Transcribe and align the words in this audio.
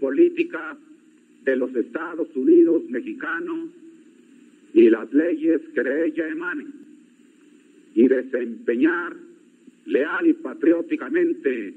política 0.00 0.76
de 1.44 1.56
los 1.56 1.74
Estados 1.74 2.28
Unidos 2.34 2.82
mexicanos 2.88 3.70
y 4.74 4.90
las 4.90 5.12
leyes 5.12 5.60
que 5.74 5.82
de 5.82 6.06
ella 6.06 6.28
emanen, 6.28 6.72
y 7.94 8.06
desempeñar 8.06 9.16
leal 9.86 10.26
y 10.26 10.34
patrióticamente 10.34 11.74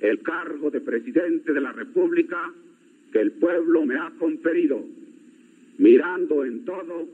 el 0.00 0.22
cargo 0.22 0.70
de 0.70 0.80
presidente 0.80 1.52
de 1.52 1.60
la 1.60 1.72
República 1.72 2.52
que 3.12 3.20
el 3.20 3.32
pueblo 3.32 3.84
me 3.84 3.96
ha 3.96 4.12
conferido, 4.18 4.84
mirando 5.78 6.44
en 6.44 6.64
todo 6.64 7.08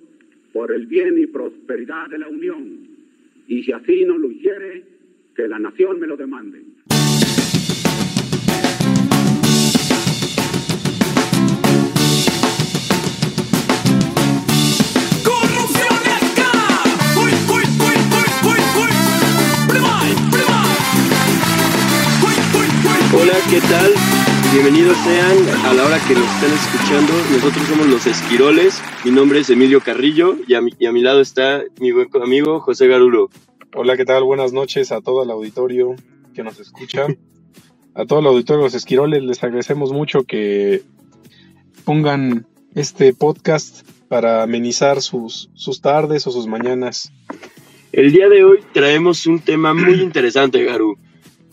por 0.52 0.72
el 0.72 0.86
bien 0.86 1.18
y 1.18 1.26
prosperidad 1.26 2.08
de 2.10 2.18
la 2.18 2.28
Unión, 2.28 2.78
y 3.48 3.62
si 3.64 3.72
así 3.72 4.04
no 4.04 4.18
lo 4.18 4.30
hiciere, 4.30 4.84
que 5.34 5.48
la 5.48 5.58
nación 5.58 5.98
me 5.98 6.06
lo 6.06 6.16
demande. 6.16 6.62
Hola, 23.26 23.38
¿qué 23.48 23.58
tal? 23.58 23.90
Bienvenidos 24.52 24.98
sean 24.98 25.48
a 25.64 25.72
la 25.72 25.86
hora 25.86 25.98
que 26.06 26.12
nos 26.12 26.24
están 26.24 26.52
escuchando. 26.52 27.14
Nosotros 27.32 27.66
somos 27.66 27.86
los 27.86 28.06
Esquiroles. 28.06 28.82
Mi 29.02 29.12
nombre 29.12 29.40
es 29.40 29.48
Emilio 29.48 29.80
Carrillo 29.80 30.36
y 30.46 30.52
a 30.52 30.60
mi, 30.60 30.72
y 30.78 30.84
a 30.84 30.92
mi 30.92 31.00
lado 31.00 31.22
está 31.22 31.62
mi 31.80 31.90
buen 31.90 32.10
amigo 32.22 32.60
José 32.60 32.86
Garulo. 32.86 33.30
Hola, 33.74 33.96
¿qué 33.96 34.04
tal? 34.04 34.24
Buenas 34.24 34.52
noches 34.52 34.92
a 34.92 35.00
todo 35.00 35.22
el 35.22 35.30
auditorio 35.30 35.96
que 36.34 36.42
nos 36.42 36.60
escucha. 36.60 37.06
A 37.94 38.04
todo 38.04 38.18
el 38.18 38.26
auditorio 38.26 38.58
de 38.58 38.64
los 38.66 38.74
Esquiroles 38.74 39.22
les 39.22 39.42
agradecemos 39.42 39.90
mucho 39.90 40.24
que 40.24 40.82
pongan 41.86 42.46
este 42.74 43.14
podcast 43.14 43.88
para 44.06 44.42
amenizar 44.42 45.00
sus, 45.00 45.48
sus 45.54 45.80
tardes 45.80 46.26
o 46.26 46.30
sus 46.30 46.46
mañanas. 46.46 47.10
El 47.90 48.12
día 48.12 48.28
de 48.28 48.44
hoy 48.44 48.58
traemos 48.74 49.26
un 49.26 49.38
tema 49.38 49.72
muy 49.72 50.02
interesante, 50.02 50.62
Garu. 50.62 50.98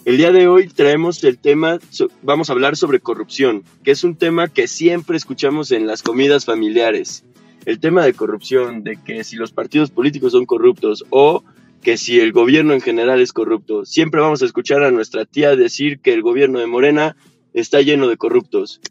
El 0.03 0.17
día 0.17 0.31
de 0.31 0.47
hoy 0.47 0.67
traemos 0.67 1.23
el 1.23 1.37
tema, 1.37 1.79
vamos 2.23 2.49
a 2.49 2.53
hablar 2.53 2.75
sobre 2.75 2.99
corrupción, 2.99 3.63
que 3.83 3.91
es 3.91 4.03
un 4.03 4.15
tema 4.15 4.47
que 4.47 4.67
siempre 4.67 5.15
escuchamos 5.15 5.71
en 5.71 5.85
las 5.85 6.01
comidas 6.01 6.45
familiares. 6.45 7.23
El 7.65 7.79
tema 7.79 8.03
de 8.03 8.15
corrupción, 8.15 8.83
de 8.83 8.97
que 8.97 9.23
si 9.23 9.35
los 9.35 9.51
partidos 9.51 9.91
políticos 9.91 10.31
son 10.31 10.47
corruptos 10.47 11.05
o 11.11 11.43
que 11.83 11.97
si 11.97 12.19
el 12.19 12.31
gobierno 12.31 12.73
en 12.73 12.81
general 12.81 13.21
es 13.21 13.31
corrupto. 13.31 13.85
Siempre 13.85 14.21
vamos 14.21 14.41
a 14.41 14.45
escuchar 14.45 14.83
a 14.83 14.89
nuestra 14.89 15.25
tía 15.25 15.55
decir 15.55 15.99
que 15.99 16.13
el 16.13 16.23
gobierno 16.23 16.59
de 16.59 16.65
Morena 16.65 17.15
está 17.53 17.81
lleno 17.81 18.07
de 18.07 18.17
corruptos. 18.17 18.81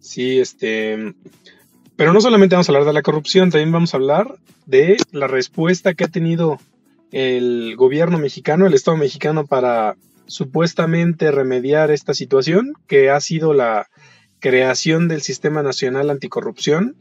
Sí, 0.00 0.38
este. 0.38 1.14
Pero 1.96 2.12
no 2.12 2.20
solamente 2.20 2.54
vamos 2.54 2.68
a 2.68 2.72
hablar 2.72 2.86
de 2.86 2.92
la 2.92 3.02
corrupción, 3.02 3.50
también 3.50 3.72
vamos 3.72 3.94
a 3.94 3.96
hablar 3.96 4.36
de 4.66 4.98
la 5.12 5.28
respuesta 5.28 5.94
que 5.94 6.04
ha 6.04 6.08
tenido 6.08 6.58
el 7.12 7.74
gobierno 7.76 8.18
mexicano, 8.18 8.66
el 8.66 8.74
Estado 8.74 8.96
mexicano, 8.96 9.46
para 9.46 9.96
supuestamente 10.26 11.30
remediar 11.30 11.90
esta 11.90 12.14
situación, 12.14 12.74
que 12.86 13.10
ha 13.10 13.20
sido 13.20 13.54
la 13.54 13.88
creación 14.40 15.08
del 15.08 15.22
Sistema 15.22 15.62
Nacional 15.62 16.10
Anticorrupción 16.10 16.96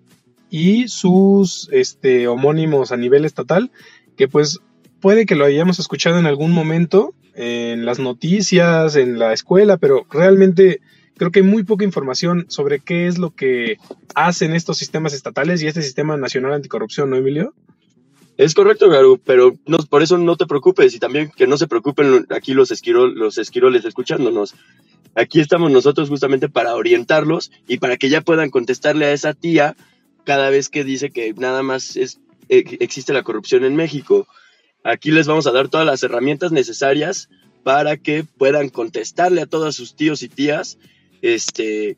y 0.50 0.88
sus 0.88 1.70
este, 1.72 2.28
homónimos 2.28 2.92
a 2.92 2.98
nivel 2.98 3.26
estatal, 3.26 3.72
que 4.16 4.28
pues 4.28 4.60
puede 5.02 5.26
que 5.26 5.36
lo 5.36 5.46
hayamos 5.46 5.80
escuchado 5.80 6.18
en 6.20 6.26
algún 6.26 6.52
momento 6.52 7.14
en 7.36 7.86
las 7.86 8.00
noticias, 8.00 8.96
en 8.96 9.20
la 9.20 9.34
escuela, 9.34 9.78
pero 9.78 10.06
realmente 10.10 10.80
creo 11.18 11.32
que 11.32 11.40
hay 11.40 11.46
muy 11.46 11.64
poca 11.64 11.86
información 11.86 12.46
sobre 12.50 12.80
qué 12.80 13.08
es 13.08 13.18
lo 13.18 13.32
que 13.32 13.78
hacen 14.16 14.54
estos 14.54 14.78
sistemas 14.78 15.14
estatales 15.14 15.62
y 15.62 15.68
este 15.68 15.82
sistema 15.82 16.18
nacional 16.18 16.54
anticorrupción, 16.54 17.10
¿no, 17.10 17.18
Emilio? 17.18 17.54
Es 18.38 18.54
correcto, 18.54 18.88
Garu, 18.88 19.20
pero 19.24 19.56
por 19.90 20.04
eso 20.04 20.18
no 20.20 20.36
te 20.36 20.46
preocupes 20.46 20.94
y 20.94 21.00
también 21.00 21.32
que 21.36 21.48
no 21.48 21.58
se 21.58 21.68
preocupen 21.68 22.28
aquí 22.30 22.54
los, 22.54 22.70
esquirol, 22.70 23.16
los 23.16 23.40
esquiroles 23.40 23.84
escuchándonos. 23.84 24.54
Aquí 25.16 25.40
estamos 25.40 25.72
nosotros 25.72 26.10
justamente 26.10 26.48
para 26.48 26.76
orientarlos 26.76 27.52
y 27.68 27.78
para 27.78 27.98
que 27.98 28.10
ya 28.10 28.22
puedan 28.22 28.52
contestarle 28.52 29.06
a 29.06 29.12
esa 29.12 29.34
tía 29.34 29.76
cada 30.24 30.52
vez 30.52 30.70
que 30.70 30.84
dice 30.84 31.10
que 31.10 31.34
nada 31.34 31.64
más 31.64 31.96
es, 31.98 32.20
eh, 32.50 32.78
existe 32.80 33.12
la 33.12 33.24
corrupción 33.24 33.66
en 33.66 33.76
México. 33.76 34.28
Aquí 34.84 35.10
les 35.10 35.26
vamos 35.26 35.48
a 35.48 35.52
dar 35.52 35.70
todas 35.70 35.88
las 35.88 36.04
herramientas 36.04 36.52
necesarias 36.52 37.30
para 37.64 37.98
que 37.98 38.24
puedan 38.24 38.70
contestarle 38.70 39.42
a 39.42 39.48
todos 39.48 39.76
sus 39.76 39.96
tíos 39.96 40.22
y 40.22 40.30
tías 40.30 40.78
este, 41.24 41.98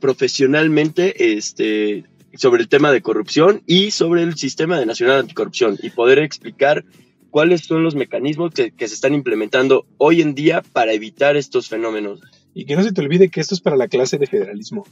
profesionalmente 0.00 1.36
este, 1.36 2.04
sobre 2.36 2.62
el 2.62 2.68
tema 2.68 2.92
de 2.92 3.02
corrupción 3.02 3.62
y 3.66 3.90
sobre 3.90 4.22
el 4.22 4.36
sistema 4.36 4.78
de 4.78 4.86
nacional 4.86 5.20
anticorrupción 5.20 5.78
y 5.82 5.90
poder 5.90 6.18
explicar 6.18 6.84
cuáles 7.30 7.62
son 7.62 7.82
los 7.82 7.94
mecanismos 7.94 8.52
que, 8.52 8.72
que 8.72 8.88
se 8.88 8.94
están 8.94 9.14
implementando 9.14 9.86
hoy 9.98 10.20
en 10.22 10.34
día 10.34 10.62
para 10.72 10.92
evitar 10.92 11.36
estos 11.36 11.68
fenómenos. 11.68 12.20
Y 12.54 12.66
que 12.66 12.76
no 12.76 12.82
se 12.82 12.92
te 12.92 13.00
olvide 13.00 13.30
que 13.30 13.40
esto 13.40 13.54
es 13.54 13.60
para 13.60 13.76
la 13.76 13.88
clase 13.88 14.18
de 14.18 14.26
federalismo. 14.26 14.86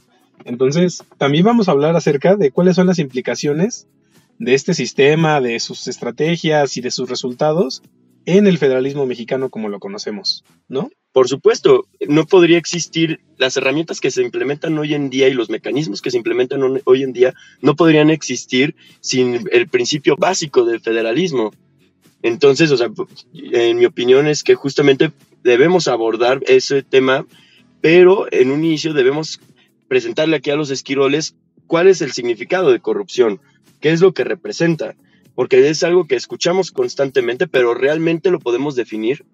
Entonces, 0.45 1.03
también 1.17 1.45
vamos 1.45 1.67
a 1.67 1.71
hablar 1.71 1.95
acerca 1.95 2.35
de 2.35 2.51
cuáles 2.51 2.75
son 2.75 2.87
las 2.87 2.97
implicaciones 2.97 3.87
de 4.39 4.55
este 4.55 4.73
sistema, 4.73 5.39
de 5.39 5.59
sus 5.59 5.87
estrategias 5.87 6.75
y 6.77 6.81
de 6.81 6.89
sus 6.89 7.09
resultados 7.09 7.83
en 8.25 8.47
el 8.47 8.57
federalismo 8.57 9.05
mexicano 9.05 9.49
como 9.49 9.69
lo 9.69 9.79
conocemos, 9.79 10.43
¿no? 10.67 10.89
Por 11.11 11.27
supuesto, 11.27 11.87
no 12.07 12.25
podría 12.25 12.57
existir 12.57 13.19
las 13.37 13.57
herramientas 13.57 13.99
que 13.99 14.11
se 14.11 14.23
implementan 14.23 14.77
hoy 14.77 14.93
en 14.93 15.09
día 15.09 15.27
y 15.27 15.33
los 15.33 15.49
mecanismos 15.49 16.01
que 16.01 16.11
se 16.11 16.17
implementan 16.17 16.61
hoy 16.85 17.03
en 17.03 17.11
día 17.11 17.33
no 17.61 17.75
podrían 17.75 18.09
existir 18.09 18.75
sin 19.01 19.49
el 19.51 19.67
principio 19.67 20.15
básico 20.17 20.65
del 20.65 20.79
federalismo. 20.79 21.51
Entonces, 22.21 22.71
o 22.71 22.77
sea, 22.77 22.89
en 23.33 23.77
mi 23.77 23.85
opinión 23.85 24.27
es 24.27 24.43
que 24.43 24.55
justamente 24.55 25.11
debemos 25.43 25.87
abordar 25.87 26.41
ese 26.47 26.83
tema, 26.83 27.25
pero 27.81 28.31
en 28.31 28.51
un 28.51 28.63
inicio 28.63 28.93
debemos 28.93 29.41
presentarle 29.87 30.37
aquí 30.37 30.51
a 30.51 30.55
los 30.55 30.69
esquiroles 30.69 31.35
cuál 31.67 31.87
es 31.87 32.01
el 32.01 32.11
significado 32.11 32.71
de 32.71 32.79
corrupción, 32.79 33.41
qué 33.81 33.91
es 33.91 33.99
lo 33.99 34.13
que 34.13 34.23
representa, 34.23 34.95
porque 35.41 35.71
es 35.71 35.81
algo 35.81 36.05
que 36.05 36.15
escuchamos 36.15 36.69
constantemente, 36.69 37.47
pero 37.47 37.73
realmente 37.73 38.29
lo 38.29 38.37
podemos 38.37 38.75
definir. 38.75 39.25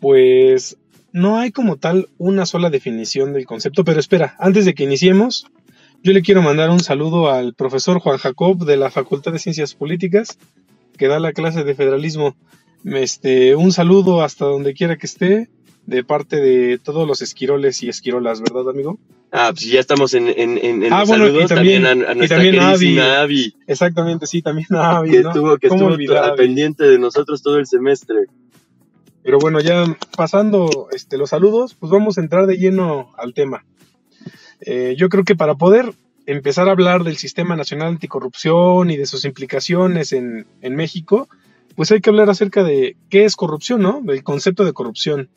Pues 0.00 0.76
no 1.12 1.38
hay 1.38 1.52
como 1.52 1.76
tal 1.76 2.08
una 2.18 2.44
sola 2.44 2.68
definición 2.68 3.32
del 3.32 3.46
concepto, 3.46 3.84
pero 3.84 4.00
espera, 4.00 4.34
antes 4.40 4.64
de 4.64 4.74
que 4.74 4.82
iniciemos, 4.82 5.46
yo 6.02 6.12
le 6.12 6.22
quiero 6.22 6.42
mandar 6.42 6.70
un 6.70 6.80
saludo 6.80 7.30
al 7.30 7.54
profesor 7.54 8.00
Juan 8.00 8.18
Jacob 8.18 8.66
de 8.66 8.76
la 8.76 8.90
Facultad 8.90 9.30
de 9.30 9.38
Ciencias 9.38 9.74
Políticas, 9.74 10.36
que 10.98 11.06
da 11.06 11.20
la 11.20 11.32
clase 11.32 11.62
de 11.62 11.76
federalismo. 11.76 12.34
Este, 12.84 13.54
un 13.54 13.70
saludo 13.70 14.22
hasta 14.22 14.44
donde 14.44 14.74
quiera 14.74 14.96
que 14.96 15.06
esté, 15.06 15.50
de 15.86 16.02
parte 16.02 16.40
de 16.40 16.78
todos 16.78 17.06
los 17.06 17.22
esquiroles 17.22 17.80
y 17.84 17.90
esquirolas, 17.90 18.40
¿verdad, 18.40 18.68
amigo? 18.68 18.98
Ah, 19.32 19.50
pues 19.52 19.66
ya 19.66 19.80
estamos 19.80 20.14
en, 20.14 20.28
en, 20.28 20.56
en, 20.58 20.82
en 20.84 20.92
Ah, 20.92 21.04
bueno, 21.04 21.26
y 21.26 21.46
también- 21.46 21.82
también, 21.82 21.86
a, 21.86 21.90
a 21.90 22.12
y 22.12 22.16
nuestra 22.16 22.36
también 22.38 22.54
queridísima 22.54 23.20
Abby, 23.20 23.54
Exactamente, 23.66 24.26
sí, 24.26 24.40
también 24.40 24.68
a 24.70 24.98
Abby, 24.98 25.10
que 25.10 25.20
¿no? 25.22 25.28
estuvo, 25.30 25.58
que 25.58 25.68
¿Cómo 25.68 25.80
estuvo 25.80 25.94
olvidar 25.94 26.34
pendiente 26.36 26.84
de 26.84 26.98
nosotros 26.98 27.42
todo 27.42 27.58
el 27.58 27.66
semestre. 27.66 28.26
Pero 29.22 29.38
bueno, 29.38 29.58
ya 29.60 29.84
pasando 30.16 30.88
este, 30.92 31.18
los 31.18 31.30
saludos, 31.30 31.74
pues 31.74 31.90
vamos 31.90 32.16
a 32.16 32.20
entrar 32.20 32.46
de 32.46 32.56
lleno 32.56 33.12
al 33.18 33.34
tema. 33.34 33.64
Eh, 34.60 34.94
yo 34.96 35.08
creo 35.08 35.24
que 35.24 35.34
para 35.34 35.56
poder 35.56 35.92
empezar 36.26 36.68
a 36.68 36.72
hablar 36.72 37.02
del 37.04 37.16
Sistema 37.16 37.56
Nacional 37.56 37.88
Anticorrupción 37.88 38.90
y 38.90 38.96
de 38.96 39.06
sus 39.06 39.24
implicaciones 39.24 40.12
en, 40.12 40.46
en 40.62 40.76
México, 40.76 41.28
pues 41.74 41.90
hay 41.90 42.00
que 42.00 42.10
hablar 42.10 42.30
acerca 42.30 42.62
de 42.62 42.96
qué 43.10 43.24
es 43.24 43.36
corrupción, 43.36 43.82
¿no? 43.82 44.00
Del 44.02 44.22
concepto 44.22 44.64
de 44.64 44.72
corrupción. 44.72 45.28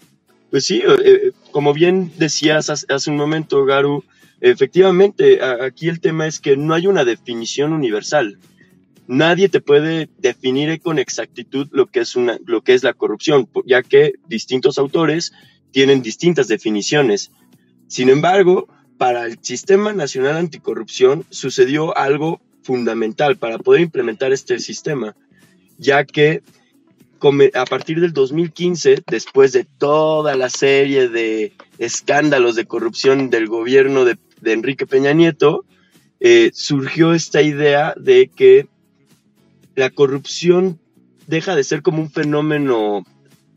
Pues 0.49 0.65
sí, 0.65 0.81
eh, 0.85 1.31
como 1.51 1.73
bien 1.73 2.11
decías 2.17 2.69
hace, 2.69 3.09
un 3.09 3.17
momento, 3.17 3.65
Garu, 3.65 4.03
efectivamente, 4.41 5.39
aquí 5.43 5.89
el 5.89 5.99
tema 5.99 6.27
es 6.27 6.39
que 6.39 6.57
no 6.57 6.73
hay 6.73 6.87
una 6.87 7.05
definición 7.05 7.73
universal. 7.73 8.39
Nadie 9.07 9.49
te 9.49 9.61
puede 9.61 10.09
definir 10.17 10.81
con 10.81 10.99
exactitud 10.99 11.67
lo 11.71 11.87
que 11.87 12.01
es, 12.01 12.15
una, 12.15 12.37
lo 12.45 12.61
que 12.61 12.73
es 12.73 12.83
la 12.83 12.93
corrupción, 12.93 13.49
ya 13.65 13.81
que 13.83 14.13
distintos 14.27 14.77
autores 14.77 15.33
tienen 15.71 16.01
distintas 16.01 16.47
definiciones. 16.47 17.31
Sin 17.87 18.09
embargo, 18.09 18.67
para 18.97 19.25
el 19.25 19.39
Sistema 19.41 19.93
Nacional 19.93 20.37
Anticorrupción 20.37 21.25
sucedió 21.29 21.97
algo 21.97 22.41
fundamental 22.63 23.37
para 23.37 23.57
poder 23.57 23.81
implementar 23.81 24.31
este 24.31 24.59
sistema, 24.59 25.15
ya 25.77 26.05
que 26.05 26.43
a 27.53 27.65
partir 27.65 27.99
del 27.99 28.13
2015, 28.13 29.03
después 29.07 29.51
de 29.51 29.65
toda 29.65 30.35
la 30.35 30.49
serie 30.49 31.09
de 31.09 31.53
escándalos 31.77 32.55
de 32.55 32.65
corrupción 32.65 33.29
del 33.29 33.47
gobierno 33.47 34.05
de, 34.05 34.17
Enrique 34.43 34.87
Peña 34.87 35.13
Nieto, 35.13 35.65
eh, 36.19 36.51
surgió 36.53 37.13
esta 37.13 37.41
idea 37.41 37.93
de 37.97 38.29
que 38.33 38.67
la 39.75 39.89
corrupción 39.89 40.79
deja 41.27 41.55
de 41.55 41.63
ser 41.63 41.81
como 41.81 42.01
un 42.01 42.09
fenómeno 42.09 43.03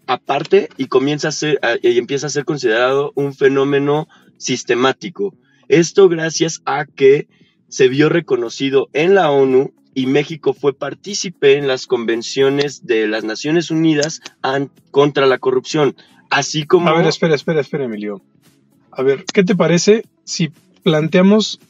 aparte 0.06 0.68
y 0.76 0.86
comienza 0.86 1.28
a 1.28 1.32
ser 1.32 1.60
y 1.82 1.98
empieza 1.98 2.26
a 2.26 2.30
ser 2.30 2.44
considerado 2.44 3.12
un 3.14 3.34
fenómeno 3.34 4.08
sistemático. 4.36 5.34
Esto 5.68 6.08
gracias 6.08 6.60
a 6.64 6.84
que 6.84 7.28
se 7.68 7.88
vio 7.88 8.08
reconocido 8.08 8.88
en 8.92 9.14
la 9.14 9.30
ONU 9.30 9.72
y 9.94 10.06
México 10.06 10.54
fue 10.54 10.72
partícipe 10.72 11.58
en 11.58 11.68
las 11.68 11.86
convenciones 11.86 12.86
de 12.86 13.06
las 13.06 13.24
Naciones 13.24 13.70
Unidas 13.70 14.20
contra 14.90 15.26
la 15.26 15.38
corrupción, 15.38 15.96
así 16.30 16.64
como... 16.64 16.88
A 16.88 16.96
ver, 16.96 17.06
espera, 17.06 17.34
espera, 17.34 17.60
espera, 17.60 17.84
Emilio. 17.84 18.22
A 18.90 19.02
ver, 19.02 19.24
¿qué 19.32 19.44
te 19.44 19.56
parece 19.56 20.04
si 20.24 20.50
planteamos 20.82 21.60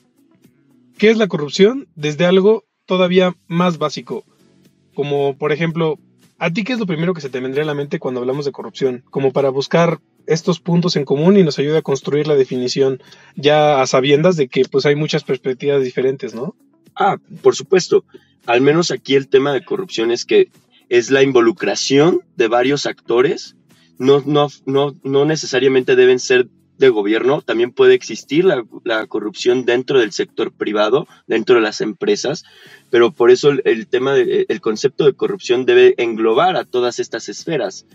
qué 0.99 1.11
es 1.11 1.17
la 1.17 1.29
corrupción 1.29 1.89
desde 1.95 2.27
algo 2.27 2.65
todavía 2.87 3.35
más 3.49 3.79
básico? 3.79 4.25
Como, 4.95 5.37
por 5.37 5.53
ejemplo, 5.53 5.99
¿a 6.39 6.51
ti 6.51 6.65
qué 6.65 6.73
es 6.75 6.79
lo 6.79 6.87
primero 6.87 7.15
que 7.15 7.21
se 7.21 7.31
te 7.31 7.41
vendría 7.41 7.65
a 7.65 7.67
la 7.67 7.75
mente 7.75 7.99
cuando 7.99 8.21
hablamos 8.21 8.45
de 8.45 8.53
corrupción? 8.53 9.05
Como 9.11 9.33
para 9.33 9.51
buscar 9.51 10.01
estos 10.27 10.61
puntos 10.61 10.97
en 10.97 11.05
común 11.05 11.37
y 11.37 11.43
nos 11.43 11.59
ayuda 11.59 11.79
a 11.79 11.83
construir 11.83 12.29
la 12.29 12.37
definición 12.37 13.03
ya 13.35 13.81
a 13.81 13.87
sabiendas 13.87 14.37
de 14.37 14.49
que 14.49 14.63
pues 14.71 14.87
hay 14.87 14.95
muchas 14.95 15.25
perspectivas 15.25 15.83
diferentes, 15.83 16.35
¿no? 16.35 16.55
Ah, 16.95 17.17
por 17.43 17.55
supuesto. 17.55 18.05
Al 18.47 18.61
menos 18.61 18.91
aquí 18.91 19.15
el 19.15 19.29
tema 19.29 19.53
de 19.53 19.65
corrupción 19.65 20.11
es 20.11 20.25
que 20.25 20.51
es 20.89 21.11
la 21.11 21.23
involucración 21.23 22.21
de 22.37 22.49
varios 22.49 22.87
actores. 22.87 23.57
No, 23.99 24.23
no, 24.27 24.49
no, 24.67 24.95
no 25.05 25.25
necesariamente 25.25 25.97
deben 25.97 26.19
ser 26.19 26.49
de 26.79 26.89
gobierno, 26.89 27.43
también 27.43 27.71
puede 27.71 27.95
existir 27.95 28.45
la, 28.45 29.07
corrupción 29.07 29.65
dentro 29.65 30.01
del 30.01 30.13
sector 30.13 30.53
privado, 30.53 31.07
dentro 31.27 31.55
de 31.57 31.61
las 31.61 31.81
empresas, 31.81 32.45
pero 32.91 33.13
por 33.13 33.31
eso 33.31 33.51
el, 33.65 33.87
tema, 33.87 34.15
de, 34.15 34.47
el 34.49 34.61
concepto 34.61 35.05
de 35.05 35.13
corrupción 35.13 35.65
debe 35.65 35.95
englobar 35.99 36.57
a 36.57 36.65
todas 36.65 36.99
estas 36.99 37.29
esferas 37.29 37.87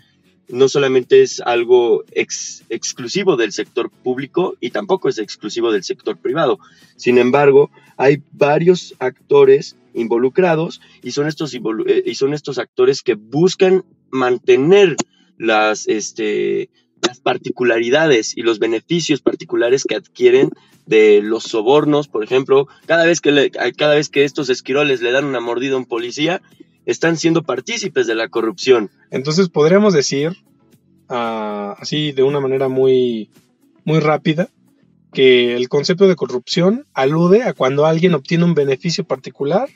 no 0.48 0.68
solamente 0.68 1.22
es 1.22 1.40
algo 1.40 2.04
exclusivo 2.12 3.36
del 3.36 3.52
sector 3.52 3.90
público 3.90 4.56
y 4.60 4.70
tampoco 4.70 5.08
es 5.08 5.18
exclusivo 5.18 5.72
del 5.72 5.84
sector 5.84 6.16
privado. 6.16 6.58
Sin 6.96 7.18
embargo, 7.18 7.70
hay 7.96 8.22
varios 8.32 8.94
actores 8.98 9.76
involucrados 9.94 10.80
y 11.02 11.10
son 11.10 11.26
estos, 11.26 11.54
eh, 11.54 12.02
y 12.06 12.14
son 12.14 12.34
estos 12.34 12.58
actores 12.58 13.02
que 13.02 13.14
buscan 13.14 13.84
mantener 14.10 14.96
las, 15.36 15.86
este, 15.88 16.70
las 17.06 17.20
particularidades 17.20 18.36
y 18.36 18.42
los 18.42 18.58
beneficios 18.58 19.20
particulares 19.20 19.84
que 19.84 19.96
adquieren 19.96 20.50
de 20.86 21.20
los 21.22 21.44
sobornos, 21.44 22.08
por 22.08 22.24
ejemplo, 22.24 22.66
cada 22.86 23.04
vez 23.04 23.20
que, 23.20 23.50
cada 23.76 23.94
vez 23.94 24.08
que 24.08 24.24
estos 24.24 24.48
esquiroles 24.48 25.02
le 25.02 25.12
dan 25.12 25.26
una 25.26 25.40
mordida 25.40 25.74
a 25.74 25.78
un 25.78 25.84
policía, 25.84 26.40
están 26.88 27.18
siendo 27.18 27.42
partícipes 27.42 28.06
de 28.06 28.14
la 28.14 28.28
corrupción. 28.28 28.90
Entonces 29.10 29.50
podríamos 29.50 29.92
decir, 29.92 30.38
ah, 31.10 31.76
así 31.78 32.12
de 32.12 32.22
una 32.22 32.40
manera 32.40 32.68
muy, 32.68 33.28
muy 33.84 34.00
rápida, 34.00 34.48
que 35.12 35.54
el 35.54 35.68
concepto 35.68 36.08
de 36.08 36.16
corrupción 36.16 36.86
alude 36.94 37.42
a 37.42 37.52
cuando 37.52 37.84
alguien 37.84 38.14
obtiene 38.14 38.44
un 38.44 38.54
beneficio 38.54 39.04
particular 39.04 39.68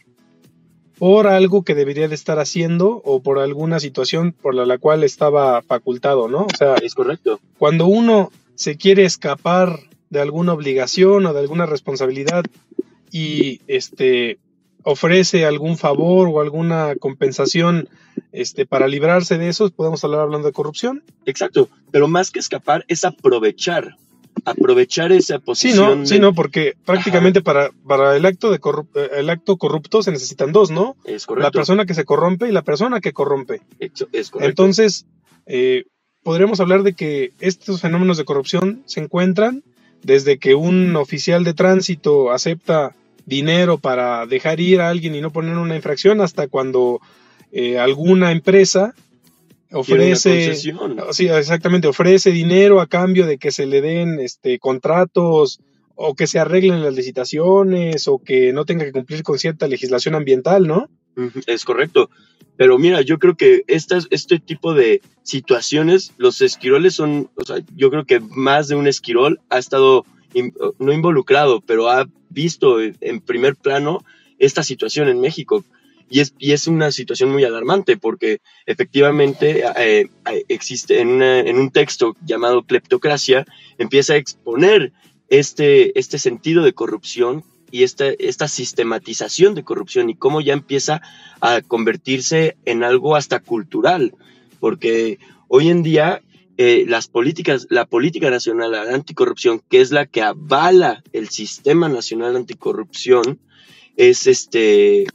por 0.98 1.26
algo 1.26 1.64
que 1.64 1.74
debería 1.74 2.08
de 2.08 2.14
estar 2.14 2.38
haciendo 2.38 3.02
o 3.04 3.20
por 3.22 3.38
alguna 3.38 3.78
situación 3.78 4.32
por 4.32 4.54
la, 4.54 4.78
cual 4.78 5.04
estaba 5.04 5.60
facultado, 5.60 6.28
¿no? 6.28 6.46
O 6.46 6.56
sea, 6.56 6.76
es 6.76 6.94
correcto. 6.94 7.40
Cuando 7.58 7.86
uno 7.88 8.30
se 8.54 8.78
quiere 8.78 9.04
escapar 9.04 9.80
de 10.08 10.20
alguna 10.20 10.54
obligación 10.54 11.26
o 11.26 11.34
de 11.34 11.40
alguna 11.40 11.66
responsabilidad 11.66 12.44
y 13.10 13.60
este 13.66 14.38
ofrece 14.84 15.44
algún 15.44 15.76
favor 15.76 16.28
o 16.28 16.40
alguna 16.40 16.94
compensación 16.96 17.88
este, 18.32 18.66
para 18.66 18.88
librarse 18.88 19.38
de 19.38 19.48
eso, 19.48 19.70
podemos 19.70 20.02
hablar 20.04 20.20
hablando 20.20 20.48
de 20.48 20.52
corrupción. 20.52 21.02
Exacto, 21.26 21.68
pero 21.90 22.08
más 22.08 22.30
que 22.30 22.38
escapar 22.38 22.84
es 22.88 23.04
aprovechar, 23.04 23.96
aprovechar 24.44 25.12
esa 25.12 25.38
posición. 25.38 26.06
Sí, 26.06 26.18
no, 26.18 26.28
no 26.28 26.34
porque 26.34 26.74
prácticamente 26.84 27.42
para, 27.42 27.70
para 27.86 28.16
el, 28.16 28.26
acto 28.26 28.50
de 28.50 28.56
eh, 28.56 29.10
el 29.16 29.30
acto 29.30 29.56
corrupto 29.56 30.02
se 30.02 30.12
necesitan 30.12 30.52
dos, 30.52 30.70
¿no? 30.70 30.96
Es 31.04 31.26
correcto. 31.26 31.46
La 31.46 31.52
persona 31.52 31.86
que 31.86 31.94
se 31.94 32.04
corrompe 32.04 32.48
y 32.48 32.52
la 32.52 32.62
persona 32.62 33.00
que 33.00 33.12
corrompe. 33.12 33.62
Es 33.80 34.30
correcto. 34.30 34.40
Entonces, 34.40 35.06
eh, 35.46 35.84
podríamos 36.22 36.60
hablar 36.60 36.82
de 36.82 36.94
que 36.94 37.32
estos 37.40 37.80
fenómenos 37.80 38.16
de 38.16 38.24
corrupción 38.24 38.82
se 38.86 39.00
encuentran 39.00 39.62
desde 40.02 40.38
que 40.38 40.54
un 40.54 40.96
oficial 40.96 41.44
de 41.44 41.54
tránsito 41.54 42.32
acepta 42.32 42.94
dinero 43.26 43.78
para 43.78 44.26
dejar 44.26 44.60
ir 44.60 44.80
a 44.80 44.88
alguien 44.88 45.14
y 45.14 45.20
no 45.20 45.32
poner 45.32 45.56
una 45.56 45.76
infracción 45.76 46.20
hasta 46.20 46.48
cuando 46.48 47.00
eh, 47.50 47.78
alguna 47.78 48.32
empresa 48.32 48.94
ofrece 49.70 50.54
sí, 50.54 51.28
exactamente 51.28 51.88
ofrece 51.88 52.30
dinero 52.30 52.80
a 52.80 52.86
cambio 52.86 53.26
de 53.26 53.38
que 53.38 53.50
se 53.50 53.64
le 53.66 53.80
den 53.80 54.20
este 54.20 54.58
contratos 54.58 55.60
o 55.94 56.14
que 56.14 56.26
se 56.26 56.38
arreglen 56.38 56.82
las 56.82 56.94
licitaciones 56.94 58.08
o 58.08 58.18
que 58.18 58.52
no 58.52 58.64
tenga 58.64 58.84
que 58.84 58.92
cumplir 58.92 59.22
con 59.22 59.38
cierta 59.38 59.68
legislación 59.68 60.14
ambiental, 60.14 60.66
¿no? 60.66 60.88
Es 61.46 61.64
correcto. 61.64 62.10
Pero 62.56 62.78
mira, 62.78 63.02
yo 63.02 63.18
creo 63.18 63.36
que 63.36 63.62
estas, 63.66 64.08
este 64.10 64.38
tipo 64.38 64.74
de 64.74 65.00
situaciones, 65.22 66.12
los 66.16 66.40
esquiroles 66.40 66.94
son, 66.94 67.30
o 67.36 67.44
sea, 67.44 67.58
yo 67.74 67.90
creo 67.90 68.04
que 68.04 68.20
más 68.20 68.68
de 68.68 68.76
un 68.76 68.86
esquirol 68.86 69.40
ha 69.48 69.58
estado 69.58 70.04
no 70.78 70.92
involucrado, 70.92 71.60
pero 71.60 71.90
ha 71.90 72.06
visto 72.28 72.80
en 72.80 73.20
primer 73.20 73.56
plano 73.56 74.04
esta 74.38 74.62
situación 74.62 75.08
en 75.08 75.20
México. 75.20 75.64
Y 76.10 76.20
es, 76.20 76.34
y 76.38 76.52
es 76.52 76.66
una 76.66 76.92
situación 76.92 77.30
muy 77.30 77.44
alarmante 77.44 77.96
porque 77.96 78.40
efectivamente 78.66 79.64
eh, 79.76 80.10
existe 80.48 81.00
en, 81.00 81.22
un 81.58 81.70
texto 81.70 82.16
llamado 82.22 82.64
Cleptocracia, 82.64 83.46
empieza 83.78 84.12
a 84.12 84.16
exponer 84.16 84.92
este, 85.30 85.98
este 85.98 86.18
sentido 86.18 86.64
de 86.64 86.74
corrupción 86.74 87.44
y 87.70 87.84
esta, 87.84 88.08
esta 88.18 88.48
sistematización 88.48 89.54
de 89.54 89.64
corrupción 89.64 90.10
y 90.10 90.14
cómo 90.14 90.42
ya 90.42 90.52
empieza 90.52 91.00
a 91.40 91.62
convertirse 91.62 92.58
en 92.66 92.84
algo 92.84 93.16
hasta 93.16 93.40
cultural. 93.40 94.14
Porque 94.60 95.18
hoy 95.48 95.70
en 95.70 95.82
día 95.82 96.20
eh, 96.58 96.84
las 96.86 97.08
políticas, 97.08 97.66
la 97.70 97.86
política 97.86 98.30
nacional 98.30 98.74
anticorrupción, 98.74 99.62
que 99.70 99.80
es 99.80 99.90
la 99.90 100.06
que 100.06 100.22
avala 100.22 101.02
el 101.12 101.28
sistema 101.28 101.88
nacional 101.88 102.36
anticorrupción, 102.36 103.38
es 103.96 104.26
este 104.26 105.06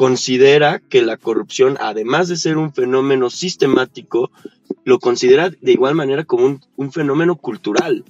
considera 0.00 0.80
que 0.80 1.02
la 1.02 1.18
corrupción, 1.18 1.76
además 1.78 2.28
de 2.28 2.38
ser 2.38 2.56
un 2.56 2.72
fenómeno 2.72 3.28
sistemático, 3.28 4.30
lo 4.82 4.98
considera 4.98 5.50
de 5.50 5.72
igual 5.72 5.94
manera 5.94 6.24
como 6.24 6.58
un, 6.76 6.90
fenómeno 6.92 7.36
cultural, 7.36 8.06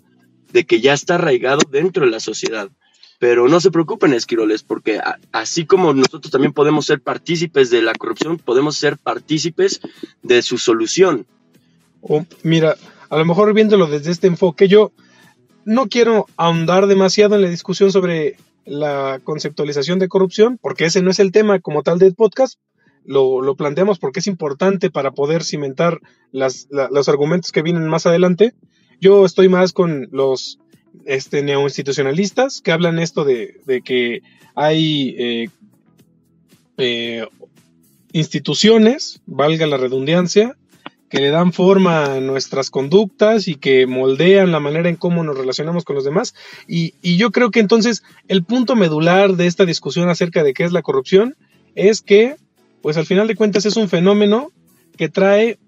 de 0.52 0.64
que 0.64 0.80
ya 0.80 0.92
está 0.94 1.16
arraigado 1.16 1.62
dentro 1.68 2.04
de 2.04 2.12
la 2.12 2.20
sociedad. 2.20 2.70
Pero 3.18 3.48
no 3.48 3.58
se 3.58 3.72
preocupen, 3.72 4.14
esquiroles, 4.14 4.62
porque 4.62 5.00
así 5.32 5.66
como 5.66 5.92
nosotros 5.92 6.30
también 6.30 6.52
podemos 6.52 6.86
ser 6.86 7.00
partícipes 7.00 7.70
de 7.70 7.82
la 7.82 7.94
corrupción, 7.94 8.38
podemos 8.38 8.76
ser 8.76 8.96
partícipes 8.96 9.80
de 10.22 10.42
su 10.42 10.58
solución. 10.58 11.26
O, 12.00 12.24
mira, 12.42 12.76
a 13.08 13.16
lo 13.18 13.24
mejor 13.24 13.52
viéndolo 13.54 13.86
desde 13.86 14.10
este 14.10 14.26
enfoque, 14.26 14.68
yo 14.68 14.92
no 15.64 15.88
quiero 15.88 16.26
ahondar 16.36 16.86
demasiado 16.86 17.34
en 17.34 17.42
la 17.42 17.48
discusión 17.48 17.92
sobre 17.92 18.36
la 18.64 19.20
conceptualización 19.24 19.98
de 19.98 20.08
corrupción, 20.08 20.58
porque 20.60 20.84
ese 20.84 21.02
no 21.02 21.10
es 21.10 21.18
el 21.18 21.32
tema 21.32 21.60
como 21.60 21.82
tal 21.82 21.98
del 21.98 22.14
podcast. 22.14 22.58
Lo, 23.04 23.54
planteamos 23.56 23.98
porque 23.98 24.20
es 24.20 24.26
importante 24.26 24.90
para 24.90 25.10
poder 25.10 25.42
cimentar 25.42 26.00
las, 26.32 26.68
los 26.70 27.08
argumentos 27.08 27.50
que 27.50 27.62
vienen 27.62 27.88
más 27.88 28.06
adelante. 28.06 28.52
Yo 29.00 29.24
estoy 29.24 29.48
más 29.48 29.72
con 29.72 30.08
los 30.12 30.58
este, 31.06 31.42
neoinstitucionalistas 31.42 32.60
que 32.60 32.72
hablan 32.72 32.98
esto 32.98 33.24
de, 33.24 33.82
que 33.84 34.22
hay 34.54 35.14
eh, 35.18 35.48
eh, 36.76 37.26
instituciones, 38.12 39.22
valga 39.26 39.66
la 39.66 39.78
redundancia, 39.78 40.56
que 41.10 41.18
le 41.18 41.30
dan 41.30 41.52
forma 41.52 42.04
a 42.04 42.20
nuestras 42.20 42.70
conductas 42.70 43.48
y 43.48 43.56
que 43.56 43.86
moldean 43.86 44.52
la 44.52 44.60
manera 44.60 44.88
en 44.88 44.94
cómo 44.94 45.24
nos 45.24 45.36
relacionamos 45.36 45.84
con 45.84 45.96
los 45.96 46.04
demás. 46.04 46.34
Y, 46.68 46.94
yo 47.02 47.32
creo 47.32 47.50
que 47.50 47.58
entonces 47.58 48.04
el 48.28 48.44
punto 48.44 48.76
medular 48.76 49.34
de 49.34 49.46
esta 49.46 49.66
discusión 49.66 50.08
acerca 50.08 50.44
de 50.44 50.54
qué 50.54 50.64
es 50.64 50.72
la 50.72 50.82
corrupción 50.82 51.36
es 51.74 52.00
que, 52.00 52.36
pues 52.80 52.96
al 52.96 53.06
final 53.06 53.26
de 53.26 53.34
cuentas 53.34 53.66
es 53.66 53.76
un 53.76 53.88
fenómeno 53.88 54.52
que 54.96 55.08
trae, 55.08 55.58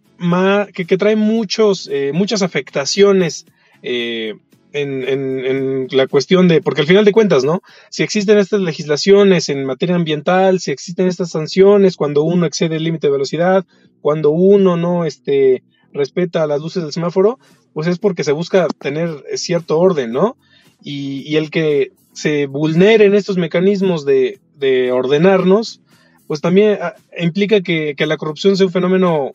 que, 0.72 0.84
que 0.86 0.96
trae 0.96 1.16
muchos, 1.16 1.88
eh, 1.92 2.12
muchas 2.14 2.42
afectaciones 2.42 3.46
eh, 3.82 4.36
en, 4.72 5.88
la 5.90 6.06
cuestión 6.06 6.48
de, 6.48 6.60
porque 6.60 6.82
al 6.82 6.86
final 6.86 7.04
de 7.04 7.12
cuentas, 7.12 7.44
¿no? 7.44 7.62
Si 7.90 8.02
existen 8.02 8.38
estas 8.38 8.60
legislaciones 8.60 9.48
en 9.48 9.64
materia 9.64 9.96
ambiental, 9.96 10.60
si 10.60 10.70
existen 10.70 11.08
estas 11.08 11.30
sanciones 11.30 11.96
cuando 11.96 12.22
uno 12.22 12.46
excede 12.46 12.76
el 12.76 12.84
límite 12.84 13.06
de 13.06 13.12
velocidad, 13.12 13.64
cuando 14.00 14.30
uno 14.30 14.76
no 14.76 15.04
este, 15.04 15.62
respeta 15.92 16.46
las 16.46 16.60
luces 16.60 16.82
del 16.82 16.92
semáforo, 16.92 17.38
pues 17.72 17.86
es 17.86 17.98
porque 17.98 18.24
se 18.24 18.32
busca 18.32 18.66
tener 18.78 19.10
cierto 19.34 19.78
orden, 19.78 20.12
¿no? 20.12 20.36
Y, 20.82 21.36
el 21.36 21.50
que 21.50 21.92
se 22.12 22.46
vulneren 22.46 23.14
estos 23.14 23.36
mecanismos 23.36 24.04
de, 24.04 24.40
ordenarnos, 24.92 25.80
pues 26.26 26.40
también 26.40 26.78
ah, 26.80 26.94
implica 27.18 27.60
que, 27.60 27.94
la 27.98 28.16
corrupción 28.16 28.56
sea 28.56 28.66
un 28.66 28.72
fenómeno 28.72 29.34